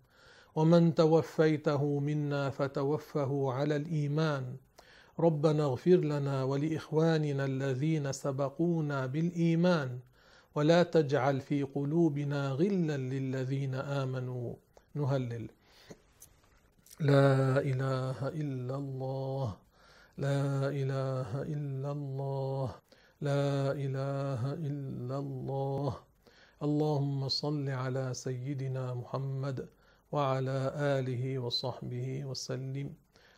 ومن 0.55 0.95
توفيته 0.95 1.99
منا 1.99 2.51
فتوفه 2.51 3.53
على 3.53 3.77
الإيمان. 3.77 4.57
ربنا 5.21 5.65
اغفر 5.65 5.97
لنا 5.97 6.45
ولإخواننا 6.45 7.45
الذين 7.45 8.13
سبقونا 8.13 9.07
بالإيمان 9.07 9.99
ولا 10.55 10.83
تجعل 10.83 11.41
في 11.41 11.63
قلوبنا 11.63 12.51
غلا 12.51 12.97
للذين 12.97 13.75
آمنوا. 13.75 14.55
نهلل. 14.95 15.51
لا 17.01 17.61
إله 17.61 18.29
إلا 18.29 18.77
الله. 18.77 19.57
لا 20.19 20.69
إله 20.69 21.43
إلا 21.43 21.93
الله. 21.93 22.88
لا 23.21 23.73
إله 23.73 24.53
إلا 24.55 25.19
الله. 25.19 25.97
اللهم 26.63 27.29
صل 27.29 27.69
على 27.69 28.15
سيدنا 28.15 28.95
محمد 28.95 29.69
وعلى 30.13 30.73
آله 30.77 31.39
وصحبه 31.39 32.25
وسلم. 32.25 32.95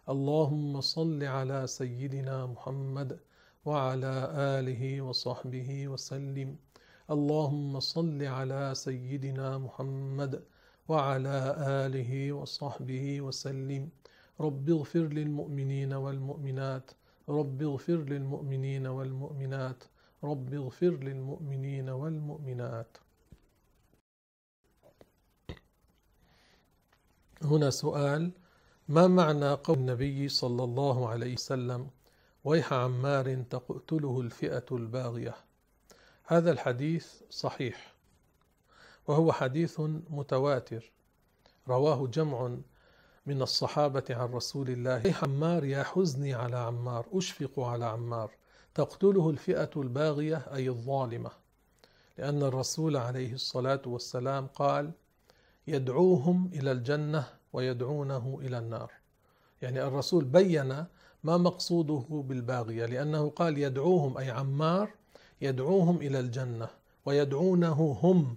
اللهم 0.08 0.80
صل 0.80 1.24
على 1.24 1.66
سيدنا 1.66 2.46
محمد 2.46 3.18
وعلى 3.64 4.14
آله 4.36 5.00
وصحبه 5.00 5.88
وسلم. 5.88 6.56
اللهم 7.10 7.80
صل 7.80 8.22
على 8.22 8.72
سيدنا 8.74 9.58
محمد 9.58 10.44
وعلى 10.88 11.54
آله 11.86 12.32
وصحبه 12.32 13.20
وسلم. 13.20 13.88
رب 14.40 14.70
اغفر 14.70 15.06
للمؤمنين 15.18 15.92
والمؤمنات 15.92 16.90
رب 17.30 17.62
اغفر 17.62 17.96
للمؤمنين 17.96 18.86
والمؤمنات. 18.86 19.84
رب 20.24 20.54
اغفر 20.54 20.90
للمؤمنين 20.90 21.88
والمؤمنات. 21.88 22.96
هنا 27.42 27.70
سؤال 27.70 28.30
ما 28.88 29.06
معنى 29.06 29.52
قول 29.52 29.78
النبي 29.78 30.28
صلى 30.28 30.64
الله 30.64 31.08
عليه 31.08 31.32
وسلم 31.34 31.90
ويح 32.44 32.72
عمار 32.72 33.42
تقتله 33.50 34.20
الفئة 34.20 34.64
الباغية 34.72 35.34
هذا 36.26 36.50
الحديث 36.52 37.22
صحيح 37.30 37.94
وهو 39.06 39.32
حديث 39.32 39.80
متواتر 40.10 40.92
رواه 41.68 42.06
جمع 42.06 42.56
من 43.26 43.42
الصحابة 43.42 44.04
عن 44.10 44.28
رسول 44.28 44.70
الله 44.70 45.14
عمار 45.22 45.64
يا 45.64 45.82
حزني 45.82 46.34
على 46.34 46.56
عمار 46.56 47.06
أشفق 47.12 47.60
على 47.60 47.84
عمار 47.84 48.30
تقتله 48.74 49.30
الفئة 49.30 49.70
الباغية 49.76 50.46
أي 50.54 50.68
الظالمة. 50.68 51.30
لأن 52.18 52.42
الرسول 52.42 52.96
عليه 52.96 53.32
الصلاة 53.32 53.82
والسلام 53.86 54.46
قال 54.46 54.90
يدعوهم 55.66 56.50
إلى 56.54 56.72
الجنة 56.72 57.24
ويدعونه 57.52 58.38
إلى 58.42 58.58
النار. 58.58 58.92
يعني 59.62 59.82
الرسول 59.82 60.24
بين 60.24 60.84
ما 61.24 61.36
مقصوده 61.36 62.04
بالباغية 62.10 62.86
لأنه 62.86 63.30
قال 63.30 63.58
يدعوهم 63.58 64.18
أي 64.18 64.30
عمار 64.30 64.90
يدعوهم 65.40 65.96
إلى 65.96 66.20
الجنة 66.20 66.68
ويدعونه 67.06 67.98
هم 68.02 68.36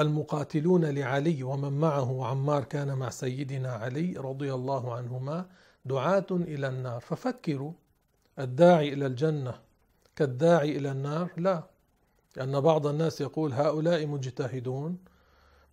المقاتلون 0.00 0.84
لعلي 0.84 1.42
ومن 1.42 1.72
معه 1.72 2.26
عمار 2.26 2.64
كان 2.64 2.98
مع 2.98 3.10
سيدنا 3.10 3.72
علي 3.72 4.12
رضي 4.16 4.54
الله 4.54 4.94
عنهما 4.94 5.46
دعاة 5.84 6.26
إلى 6.30 6.68
النار. 6.68 7.00
ففكروا 7.00 7.72
الداعي 8.38 8.92
إلى 8.92 9.06
الجنة 9.06 9.54
كالداعي 10.16 10.76
إلى 10.76 10.90
النار 10.90 11.30
لا 11.36 11.62
لأن 12.36 12.60
بعض 12.60 12.86
الناس 12.86 13.20
يقول 13.20 13.52
هؤلاء 13.52 14.06
مجتهدون 14.06 14.98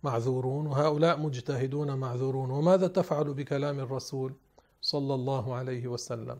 معذورون 0.02 0.66
وهؤلاء 0.66 1.20
مجتهدون 1.20 1.94
معذورون 1.94 2.50
وماذا 2.50 2.86
تفعل 2.86 3.34
بكلام 3.34 3.80
الرسول 3.80 4.34
صلى 4.80 5.14
الله 5.14 5.54
عليه 5.54 5.88
وسلم؟ 5.88 6.38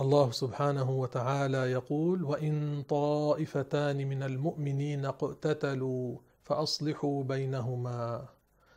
الله 0.00 0.30
سبحانه 0.30 0.90
وتعالى 0.90 1.72
يقول 1.72 2.24
وإن 2.24 2.82
طائفتان 2.82 4.08
من 4.08 4.22
المؤمنين 4.22 5.04
اقتتلوا 5.04 6.16
فأصلحوا 6.44 7.24
بينهما 7.24 8.26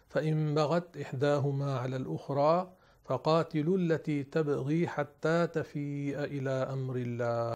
فإن 0.10 0.56
بغت 0.56 0.98
إحداهما 0.98 1.80
على 1.80 1.96
الأخرى 1.96 2.74
فقاتلوا 3.06 3.78
التي 3.78 4.24
تبغي 4.24 4.88
حتى 4.88 5.48
تفيء 5.48 6.24
إلى 6.24 6.50
أمر 6.50 6.96
الله. 6.96 7.56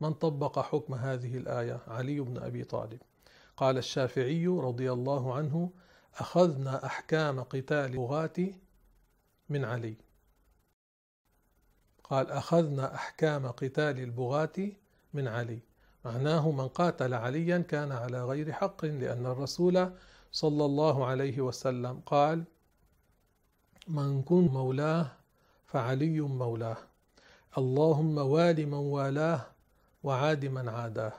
من 0.00 0.12
طبق 0.12 0.58
حكم 0.58 0.94
هذه 0.94 1.36
الآية؟ 1.36 1.80
علي 1.88 2.20
بن 2.20 2.38
أبي 2.38 2.64
طالب. 2.64 3.02
قال 3.56 3.78
الشافعي 3.78 4.46
رضي 4.46 4.92
الله 4.92 5.34
عنه 5.34 5.70
أخذنا 6.18 6.86
أحكام 6.86 7.40
قتال 7.40 7.90
البغاه 7.90 8.48
من 9.48 9.64
علي. 9.64 10.03
قال 12.04 12.30
أخذنا 12.30 12.94
أحكام 12.94 13.46
قتال 13.46 13.98
البغاة 14.00 14.52
من 15.14 15.28
علي. 15.28 15.58
معناه 16.04 16.50
من 16.50 16.68
قاتل 16.68 17.14
عليا 17.14 17.58
كان 17.58 17.92
على 17.92 18.24
غير 18.24 18.52
حق 18.52 18.84
لأن 18.84 19.26
الرسول 19.26 19.90
صلى 20.32 20.64
الله 20.64 21.06
عليه 21.06 21.40
وسلم 21.40 22.00
قال 22.06 22.44
من 23.88 24.22
كن 24.22 24.44
مولاه 24.46 25.12
فعلي 25.66 26.20
مولاه 26.20 26.76
اللهم 27.58 28.18
وال 28.18 28.66
من 28.66 28.74
والاه 28.74 29.46
وعاد 30.02 30.44
من 30.46 30.68
عاداه. 30.68 31.12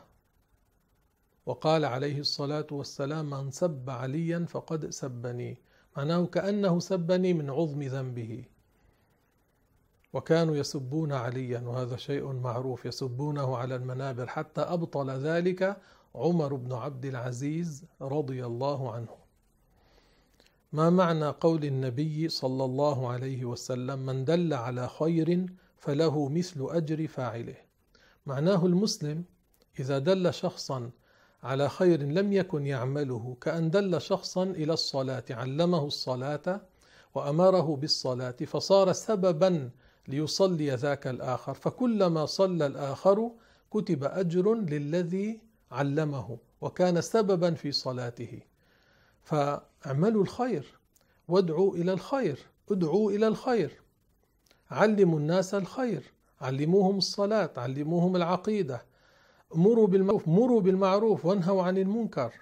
وقال 1.46 1.86
عليه 1.86 2.20
الصلاة 2.20 2.68
والسلام 2.72 3.30
من 3.30 3.52
سب 3.52 3.90
عليا 3.90 4.46
فقد 4.50 4.90
سبني. 4.90 5.58
معناه 5.98 6.26
كأنه 6.26 6.80
سبني 6.80 7.34
من 7.34 7.50
عظم 7.50 7.84
ذنبه. 7.84 8.46
وكانوا 10.16 10.56
يسبون 10.56 11.12
عليا 11.14 11.60
وهذا 11.60 11.96
شيء 11.98 12.32
معروف 12.32 12.86
يسبونه 12.86 13.58
على 13.58 13.76
المنابر. 13.76 14.28
حتى 14.28 14.62
أبطل 14.62 15.10
ذلك 15.10 15.78
عمر 16.16 16.54
بن 16.56 16.74
عبد 16.74 17.06
العزيز 17.06 17.86
رضي 18.02 18.46
الله 18.46 18.92
عنه. 18.92 19.26
ما 20.74 20.90
معنى 20.90 21.26
قول 21.26 21.66
النبي 21.66 22.30
صلى 22.30 22.66
الله 22.66 23.10
عليه 23.10 23.46
وسلم 23.46 24.00
من 24.00 24.26
دل 24.26 24.54
على 24.54 24.90
خير 24.90 25.46
فله 25.78 26.30
مثل 26.30 26.68
أجر 26.70 27.08
فاعله 27.08 27.56
معناه 28.26 28.66
المسلم 28.66 29.24
إذا 29.80 30.00
دل 30.00 30.34
شخصا 30.34 30.92
على 31.44 31.70
خير 31.70 32.04
لم 32.04 32.34
يكن 32.34 32.68
يعمله 32.68 33.38
كأن 33.42 33.70
دل 33.70 34.02
شخصا 34.02 34.44
إلى 34.44 34.74
الصلاة 34.74 35.24
علمه 35.30 35.86
الصلاة 35.86 36.62
وأمره 37.16 37.76
بالصلاة 37.76 38.38
فصار 38.48 38.94
سببا 38.94 39.72
ليصلي 40.08 40.70
ذاك 40.76 41.08
الآخر. 41.08 41.54
فكلما 41.54 42.26
صلى 42.26 42.66
الآخر 42.66 43.32
كتب 43.72 44.04
أجر 44.04 44.54
للذي 44.54 45.40
علمه 45.72 46.38
وكان 46.62 47.02
سببا 47.02 47.54
في 47.54 47.72
صلاته. 47.72 48.42
فاعملوا 49.24 50.24
الخير 50.24 50.80
وادعوا 51.28 51.76
إلى 51.76 51.94
الخير 51.94 52.40
ادعوا 52.72 53.12
إلى 53.12 53.28
الخير. 53.28 53.82
علموا 54.72 55.20
الناس 55.20 55.54
الخير 55.54 56.04
علموهم 56.42 56.98
الصلاة 56.98 57.52
علموهم 57.58 58.16
العقيدة. 58.16 58.86
مروا 59.56 59.88
بالمعروف 59.88 60.28
مروا 60.28 60.62
بالمعروف 60.62 61.26
وانهوا 61.26 61.64
عن 61.64 61.78
المنكر. 61.78 62.34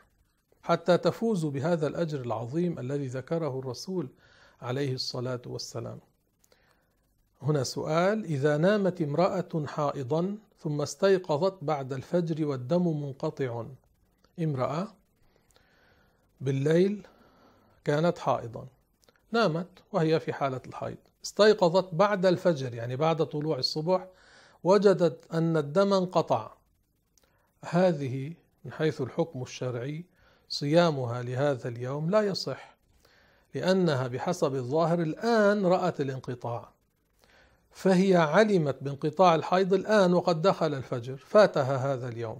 حتى 0.62 0.98
تفوزوا 0.98 1.52
بهذا 1.52 1.88
الأجر 1.88 2.22
العظيم 2.22 2.80
الذي 2.80 3.08
ذكره 3.08 3.60
الرسول 3.60 4.10
عليه 4.62 4.94
الصلاة 4.94 5.42
والسلام. 5.46 6.00
هنا 7.44 7.64
سؤال 7.64 8.26
إذا 8.26 8.58
نامت 8.58 9.02
امرأة 9.02 9.66
حائضا 9.66 10.38
ثم 10.60 10.82
استيقظت 10.82 11.58
بعد 11.62 11.94
الفجر 11.94 12.46
والدم 12.46 13.02
منقطع 13.04 13.66
امرأة 14.40 14.88
بالليل 16.42 17.08
كانت 17.86 18.18
حائضا 18.18 18.68
نامت 19.32 19.68
وهي 19.92 20.20
في 20.20 20.34
حالة 20.34 20.62
الحيض 20.68 20.98
استيقظت 21.26 21.94
بعد 21.94 22.26
الفجر 22.26 22.74
يعني 22.74 22.96
بعد 22.96 23.26
طلوع 23.26 23.58
الصبح 23.58 24.08
وجدت 24.64 25.34
أن 25.34 25.58
الدم 25.58 25.94
انقطع. 25.94 26.52
هذه 27.66 28.34
من 28.66 28.72
حيث 28.72 29.02
الحكم 29.02 29.42
الشرعي 29.42 30.06
صيامها 30.50 31.22
لهذا 31.22 31.68
اليوم 31.68 32.10
لا 32.10 32.22
يصح 32.22 32.76
لأنها 33.56 34.08
بحسب 34.08 34.56
الظاهر 34.56 35.02
الآن 35.02 35.66
رأت 35.66 36.02
الانقطاع. 36.02 36.73
فهي 37.74 38.16
علمت 38.16 38.78
بانقطاع 38.82 39.36
الحيض 39.36 39.74
الآن 39.74 40.14
وقد 40.14 40.42
دخل 40.42 40.74
الفجر. 40.74 41.16
فاتها 41.16 41.94
هذا 41.94 42.08
اليوم. 42.08 42.40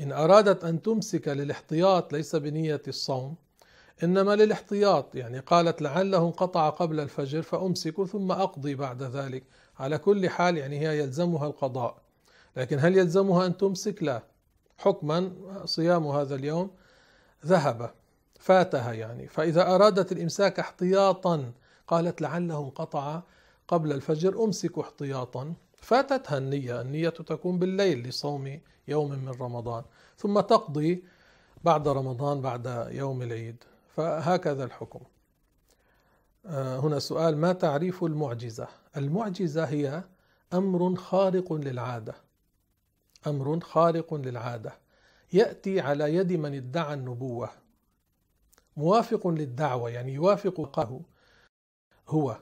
إن 0.00 0.12
أرادت 0.12 0.64
أن 0.64 0.82
تمسك 0.82 1.28
للاحتياط 1.28 2.12
ليس 2.12 2.36
بنية 2.36 2.82
الصوم 2.88 3.34
إنما 4.02 4.36
للاحتياط 4.36 5.14
يعني 5.14 5.38
قالت 5.38 5.82
لعله 5.82 6.18
انقطع 6.18 6.70
قبل 6.70 7.00
الفجر 7.00 7.42
فأمسك 7.42 8.04
ثم 8.04 8.32
أقضي 8.32 8.74
بعد 8.74 9.02
ذلك. 9.02 9.44
على 9.78 9.98
كل 9.98 10.30
حال 10.30 10.56
يعني 10.56 10.80
هي 10.80 10.98
يلزمها 10.98 11.46
القضاء. 11.46 11.96
لكن 12.56 12.78
هل 12.78 12.96
يلزمها 12.96 13.46
أن 13.46 13.56
تمسك؟ 13.56 14.02
لا. 14.02 14.22
حكما 14.78 15.32
صيام 15.64 16.06
هذا 16.06 16.34
اليوم 16.34 16.70
ذهب. 17.46 17.90
فاتها 18.38 18.92
يعني. 18.92 19.28
فإذا 19.28 19.74
أرادت 19.74 20.12
الإمساك 20.12 20.58
احتياطا 20.58 21.52
قالت 21.88 22.22
لعله 22.22 22.58
انقطع 22.58 23.22
قبل 23.68 23.92
الفجر 23.92 24.44
أمسك 24.44 24.78
احتياطا. 24.78 25.54
فاتتها 25.76 26.38
النية. 26.38 26.80
النية 26.80 27.08
تكون 27.08 27.58
بالليل 27.58 28.08
لصوم 28.08 28.60
يوم 28.88 29.10
من 29.10 29.28
رمضان. 29.40 29.84
ثم 30.16 30.40
تقضي 30.40 31.04
بعد 31.64 31.88
رمضان 31.88 32.40
بعد 32.40 32.88
يوم 32.90 33.22
العيد. 33.22 33.64
فهكذا 33.96 34.64
الحكم. 34.64 35.00
آه، 36.46 36.78
هنا 36.78 36.98
سؤال 36.98 37.36
ما 37.36 37.52
تعريف 37.52 38.04
المعجزة؟ 38.04 38.68
المعجزة 38.96 39.64
هي 39.64 40.04
أمر 40.52 40.96
خارق 40.96 41.52
للعادة. 41.52 42.14
أمر 43.26 43.60
خارق 43.60 44.14
للعادة. 44.14 44.78
يأتي 45.32 45.80
على 45.80 46.14
يد 46.14 46.32
من 46.32 46.54
ادعى 46.54 46.94
النبوة. 46.94 47.50
موافق 48.76 49.28
للدعوة 49.28 49.90
يعني 49.90 50.12
يوافق 50.12 50.60
هو 52.08 52.36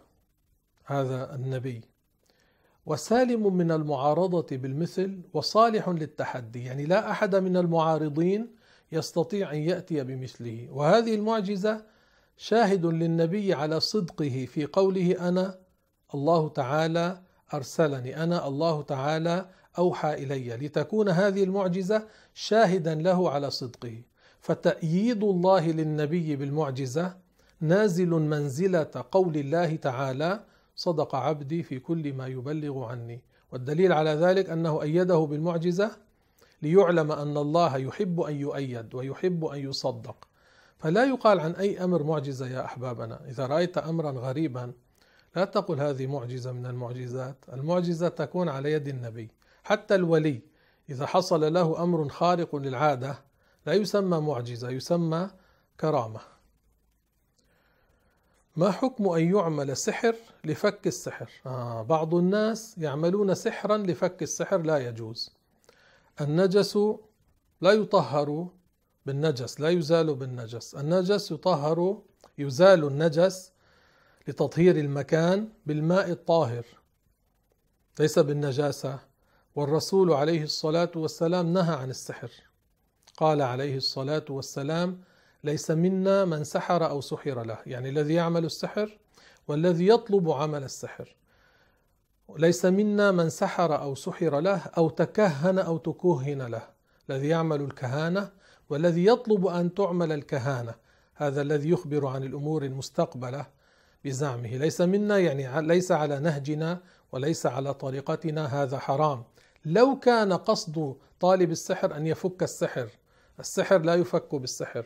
هذا 0.84 1.34
النبي. 1.34 1.80
وسالم 2.86 3.56
من 3.56 3.70
المعارضة 3.72 4.56
بالمثل 4.56 5.22
وصالح 5.32 5.88
للتحدي 5.88 6.64
يعني 6.64 6.86
لا 6.86 7.10
أحد 7.10 7.36
من 7.36 7.56
المعارضين 7.56 8.54
يستطيع 8.92 9.52
أن 9.52 9.58
يأتي 9.58 10.04
بمثله. 10.04 10.68
وهذه 10.70 11.14
المعجزة 11.14 11.84
شاهد 12.36 12.86
للنبي 12.86 13.54
على 13.54 13.80
صدقه 13.80 14.46
في 14.52 14.66
قوله 14.66 15.28
أنا 15.28 15.58
الله 16.14 16.48
تعالى 16.48 17.22
أرسلني 17.54 18.22
أنا 18.22 18.48
الله 18.48 18.82
تعالى 18.82 19.48
أوحى 19.78 20.14
إلي. 20.14 20.56
لتكون 20.56 21.08
هذه 21.08 21.44
المعجزة 21.44 22.06
شاهدا 22.34 22.94
له 22.94 23.30
على 23.30 23.50
صدقه. 23.50 24.02
فتأييد 24.40 25.24
الله 25.24 25.70
للنبي 25.70 26.36
بالمعجزة 26.36 27.16
نازل 27.60 28.08
منزلة 28.08 29.04
قول 29.12 29.36
الله 29.36 29.76
تعالى 29.76 30.40
صدق 30.80 31.14
عبدي 31.14 31.62
في 31.62 31.78
كل 31.78 32.12
ما 32.12 32.26
يبلغ 32.26 32.84
عني. 32.84 33.20
والدليل 33.52 33.92
على 33.92 34.10
ذلك 34.10 34.50
أنه 34.50 34.82
أيده 34.82 35.18
بالمعجزة 35.18 35.90
ليعلم 36.62 37.12
أن 37.12 37.36
الله 37.36 37.76
يحب 37.76 38.20
أن 38.20 38.34
يؤيد 38.34 38.94
ويحب 38.94 39.44
أن 39.44 39.58
يصدق. 39.58 40.28
فلا 40.78 41.04
يقال 41.04 41.40
عن 41.40 41.52
أي 41.52 41.84
أمر 41.84 42.02
معجزة 42.02 42.46
يا 42.46 42.64
أحبابنا. 42.64 43.20
إذا 43.28 43.46
رأيت 43.46 43.78
أمرا 43.78 44.10
غريبا 44.10 44.72
لا 45.36 45.44
تقل 45.44 45.80
هذه 45.80 46.06
معجزة 46.06 46.52
من 46.52 46.66
المعجزات. 46.66 47.36
المعجزة 47.52 48.08
تكون 48.08 48.48
على 48.48 48.72
يد 48.72 48.88
النبي. 48.88 49.30
حتى 49.64 49.94
الولي 49.94 50.40
إذا 50.90 51.06
حصل 51.06 51.52
له 51.52 51.82
أمر 51.82 52.08
خارق 52.08 52.56
للعادة 52.56 53.18
لا 53.66 53.72
يسمى 53.72 54.20
معجزة 54.20 54.70
يسمى 54.70 55.30
كرامة. 55.80 56.20
ما 58.56 58.70
حكم 58.70 59.08
أن 59.08 59.34
يعمل 59.34 59.76
سحر 59.76 60.14
لفك 60.44 60.86
السحر؟ 60.86 61.30
آه 61.46 61.82
بعض 61.82 62.14
الناس 62.14 62.78
يعملون 62.78 63.34
سحرا 63.34 63.76
لفك 63.76 64.22
السحر 64.22 64.62
لا 64.62 64.78
يجوز. 64.78 65.32
النجس 66.20 66.78
لا 67.60 67.72
يطهر 67.72 68.48
بالنجس 69.06 69.60
لا 69.60 69.68
يزال 69.68 70.14
بالنجس. 70.14 70.74
النجس 70.74 71.30
يطهر 71.30 72.02
يزال 72.38 72.84
النجس 72.84 73.52
لتطهير 74.28 74.76
المكان 74.76 75.48
بالماء 75.66 76.10
الطاهر. 76.10 76.64
ليس 78.00 78.18
بالنجاسة. 78.18 78.98
والرسول 79.54 80.12
عليه 80.12 80.42
الصلاة 80.42 80.90
والسلام 80.96 81.52
نهى 81.52 81.74
عن 81.74 81.90
السحر. 81.90 82.30
قال 83.16 83.42
عليه 83.42 83.76
الصلاة 83.76 84.24
والسلام 84.30 85.00
ليس 85.44 85.70
منا 85.70 86.24
من 86.24 86.44
سحر 86.44 86.90
أو 86.90 87.00
سحر 87.00 87.42
له. 87.42 87.58
يعني 87.66 87.88
الذي 87.88 88.14
يعمل 88.14 88.44
السحر 88.44 88.98
والذي 89.48 89.88
يطلب 89.88 90.30
عمل 90.30 90.64
السحر. 90.64 91.16
ليس 92.36 92.64
منا 92.64 93.10
من 93.10 93.28
سحر 93.28 93.82
أو 93.82 93.94
سحر 93.94 94.40
له 94.40 94.62
أو 94.78 94.90
تكهن 94.90 95.58
أو 95.58 95.78
تكهن 95.78 96.42
له. 96.42 96.62
الذي 97.10 97.28
يعمل 97.28 97.60
الكهانة 97.60 98.30
والذي 98.70 99.06
يطلب 99.06 99.46
أن 99.46 99.74
تعمل 99.74 100.12
الكهانة. 100.12 100.74
هذا 101.14 101.42
الذي 101.42 101.70
يخبر 101.70 102.06
عن 102.06 102.22
الأمور 102.22 102.64
المستقبلة 102.64 103.46
بزعمه. 104.04 104.56
ليس 104.56 104.80
منا 104.80 105.18
يعني 105.18 105.66
ليس 105.66 105.92
على 105.92 106.20
نهجنا 106.20 106.80
وليس 107.12 107.46
على 107.46 107.74
طريقتنا. 107.74 108.62
هذا 108.62 108.78
حرام. 108.78 109.24
لو 109.64 109.98
كان 109.98 110.32
قصد 110.32 110.96
طالب 111.20 111.50
السحر 111.50 111.96
أن 111.96 112.06
يفك 112.06 112.42
السحر 112.42 112.88
السحر 113.40 113.78
لا 113.78 113.94
يفك 113.94 114.34
بالسحر. 114.34 114.84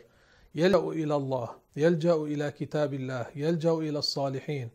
يلجأ 0.55 0.79
إلى 0.79 1.15
الله 1.15 1.49
يلجأ 1.75 2.15
إلى 2.15 2.51
كتاب 2.51 2.93
الله 2.93 3.25
يلجأ 3.35 3.71
إلى 3.71 3.99
الصالحين. 3.99 4.69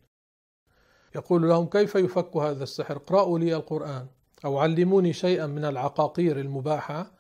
يقول 1.15 1.49
لهم 1.49 1.67
كيف 1.67 1.95
يفك 1.95 2.37
هذا 2.37 2.63
السحر؟ 2.63 2.97
اقرأوا 2.97 3.39
لي 3.39 3.57
القرآن 3.57 4.07
أو 4.45 4.59
علموني 4.59 5.13
شيئا 5.13 5.47
من 5.47 5.65
العقاقير 5.65 6.41
المباحة. 6.41 7.13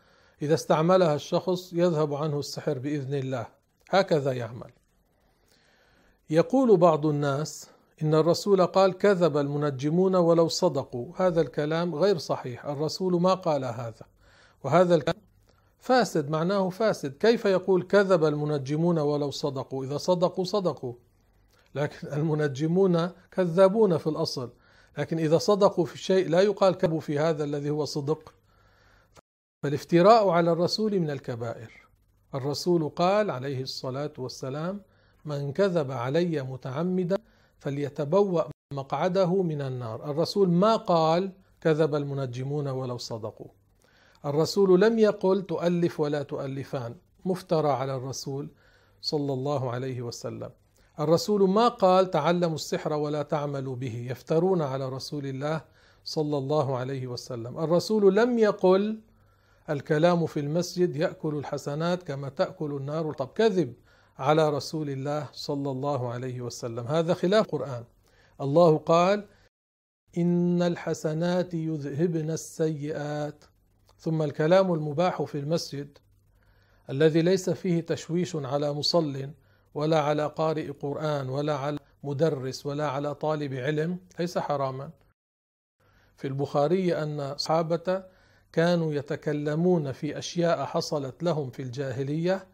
إذا 0.42 0.54
استعملها 0.54 1.14
الشخص 1.14 1.72
يذهب 1.72 2.14
عنه 2.14 2.38
السحر 2.38 2.78
بإذن 2.78 3.14
الله. 3.14 3.46
هكذا 3.90 4.32
يعمل. 4.32 4.70
يقول 6.30 6.76
بعض 6.76 7.06
الناس 7.06 7.70
إن 8.02 8.14
الرسول 8.14 8.66
قال 8.66 8.98
كذب 8.98 9.36
المنجمون 9.36 10.16
ولو 10.16 10.48
صدقوا. 10.48 11.12
هذا 11.16 11.40
الكلام 11.40 11.94
غير 11.94 12.18
صحيح. 12.18 12.66
الرسول 12.66 13.20
ما 13.20 13.34
قال 13.34 13.64
هذا. 13.64 14.06
وهذا 14.64 14.94
الكلام 14.94 15.29
فاسد 15.80 16.30
معناه 16.30 16.68
فاسد. 16.68 17.14
كيف 17.18 17.44
يقول 17.44 17.82
كذب 17.82 18.24
المنجمون 18.24 18.98
ولو 18.98 19.30
صدقوا؟ 19.30 19.84
إذا 19.84 19.96
صدقوا 19.96 20.44
صدقوا. 20.44 20.94
لكن 21.74 22.08
المنجمون 22.18 23.10
كذابون 23.30 23.98
في 23.98 24.06
الأصل. 24.06 24.52
لكن 24.98 25.18
إذا 25.18 25.38
صدقوا 25.38 25.84
في 25.84 25.98
شيء 25.98 26.28
لا 26.28 26.40
يقال 26.40 26.74
كذبوا 26.74 27.00
في 27.00 27.18
هذا 27.18 27.44
الذي 27.44 27.70
هو 27.70 27.84
صدق. 27.84 28.34
فالافتراء 29.62 30.28
على 30.28 30.52
الرسول 30.52 31.00
من 31.00 31.10
الكبائر. 31.10 31.88
الرسول 32.34 32.88
قال 32.88 33.30
عليه 33.30 33.62
الصلاة 33.62 34.12
والسلام 34.18 34.82
من 35.24 35.52
كذب 35.52 35.90
علي 35.90 36.42
متعمدا 36.42 37.16
فليتبوأ 37.58 38.42
مقعده 38.74 39.42
من 39.42 39.62
النار. 39.62 40.10
الرسول 40.10 40.48
ما 40.48 40.76
قال 40.76 41.32
كذب 41.60 41.94
المنجمون 41.94 42.68
ولو 42.68 42.98
صدقوا. 42.98 43.59
الرسول 44.24 44.80
لم 44.80 44.98
يقل 44.98 45.42
تؤلف 45.42 46.00
ولا 46.00 46.22
تؤلفان. 46.22 46.94
مفترى 47.24 47.70
على 47.70 47.96
الرسول 47.96 48.50
صلى 49.00 49.32
الله 49.32 49.70
عليه 49.70 50.02
وسلم. 50.02 50.50
الرسول 51.00 51.48
ما 51.48 51.68
قال 51.68 52.10
تعلموا 52.10 52.54
السحر 52.54 52.92
ولا 52.92 53.22
تعملوا 53.22 53.76
به. 53.76 54.06
يفترون 54.10 54.62
على 54.62 54.88
رسول 54.88 55.26
الله 55.26 55.64
صلى 56.04 56.38
الله 56.38 56.76
عليه 56.76 57.06
وسلم. 57.06 57.58
الرسول 57.58 58.16
لم 58.16 58.38
يقل 58.38 59.00
الكلام 59.70 60.26
في 60.26 60.40
المسجد 60.40 60.96
يأكل 60.96 61.34
الحسنات 61.34 62.02
كما 62.02 62.28
تأكل 62.28 62.72
النار. 62.72 63.12
طب 63.12 63.28
كذب 63.28 63.74
على 64.18 64.50
رسول 64.50 64.90
الله 64.90 65.28
صلى 65.32 65.70
الله 65.70 66.08
عليه 66.08 66.40
وسلم. 66.40 66.86
هذا 66.86 67.14
خلاف 67.14 67.44
القران 67.44 67.84
الله 68.40 68.78
قال 68.78 69.24
إن 70.18 70.62
الحسنات 70.62 71.54
يذهبن 71.54 72.30
السيئات. 72.30 73.44
ثم 74.00 74.22
الكلام 74.22 74.72
المباح 74.74 75.22
في 75.22 75.38
المسجد 75.38 75.98
الذي 76.90 77.22
ليس 77.22 77.50
فيه 77.50 77.80
تشويش 77.80 78.36
على 78.36 78.72
مصل 78.72 79.30
ولا 79.74 80.00
على 80.00 80.26
قارئ 80.26 80.70
قرآن 80.70 81.28
ولا 81.28 81.56
على 81.56 81.78
مدرس 82.04 82.66
ولا 82.66 82.88
على 82.88 83.14
طالب 83.14 83.54
علم 83.54 83.98
ليس 84.18 84.38
حراما. 84.38 84.90
في 86.16 86.28
البخاري 86.28 86.96
أن 86.96 87.20
الصحابه 87.20 88.02
كانوا 88.52 88.92
يتكلمون 88.94 89.92
في 89.92 90.18
أشياء 90.18 90.64
حصلت 90.64 91.22
لهم 91.22 91.50
في 91.50 91.62
الجاهلية 91.62 92.46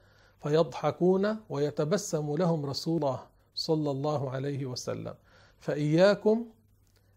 فيضحكون 0.42 1.36
ويتبسم 1.49 2.36
لهم 2.36 2.66
رسول 2.66 2.97
الله 2.97 3.26
صلى 3.55 3.90
الله 3.90 4.30
عليه 4.30 4.66
وسلم. 4.66 5.14
فإياكم 5.59 6.47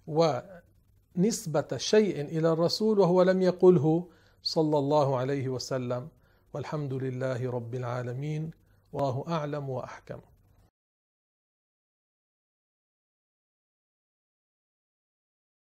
ونسبة 0.08 1.78
شيء 1.78 2.22
إلى 2.22 2.52
الرسول 2.54 3.00
وهو 3.00 3.22
لم 3.22 3.42
يقله 3.42 4.08
صلى 4.44 4.78
الله 4.78 5.18
عليه 5.18 5.50
وسلم 5.50 6.08
والحمد 6.54 6.94
لله 6.94 7.52
رب 7.52 7.76
العالمين 7.76 8.52
والله 8.94 9.26
أعلم 9.28 9.70
وأحكم. 9.70 10.20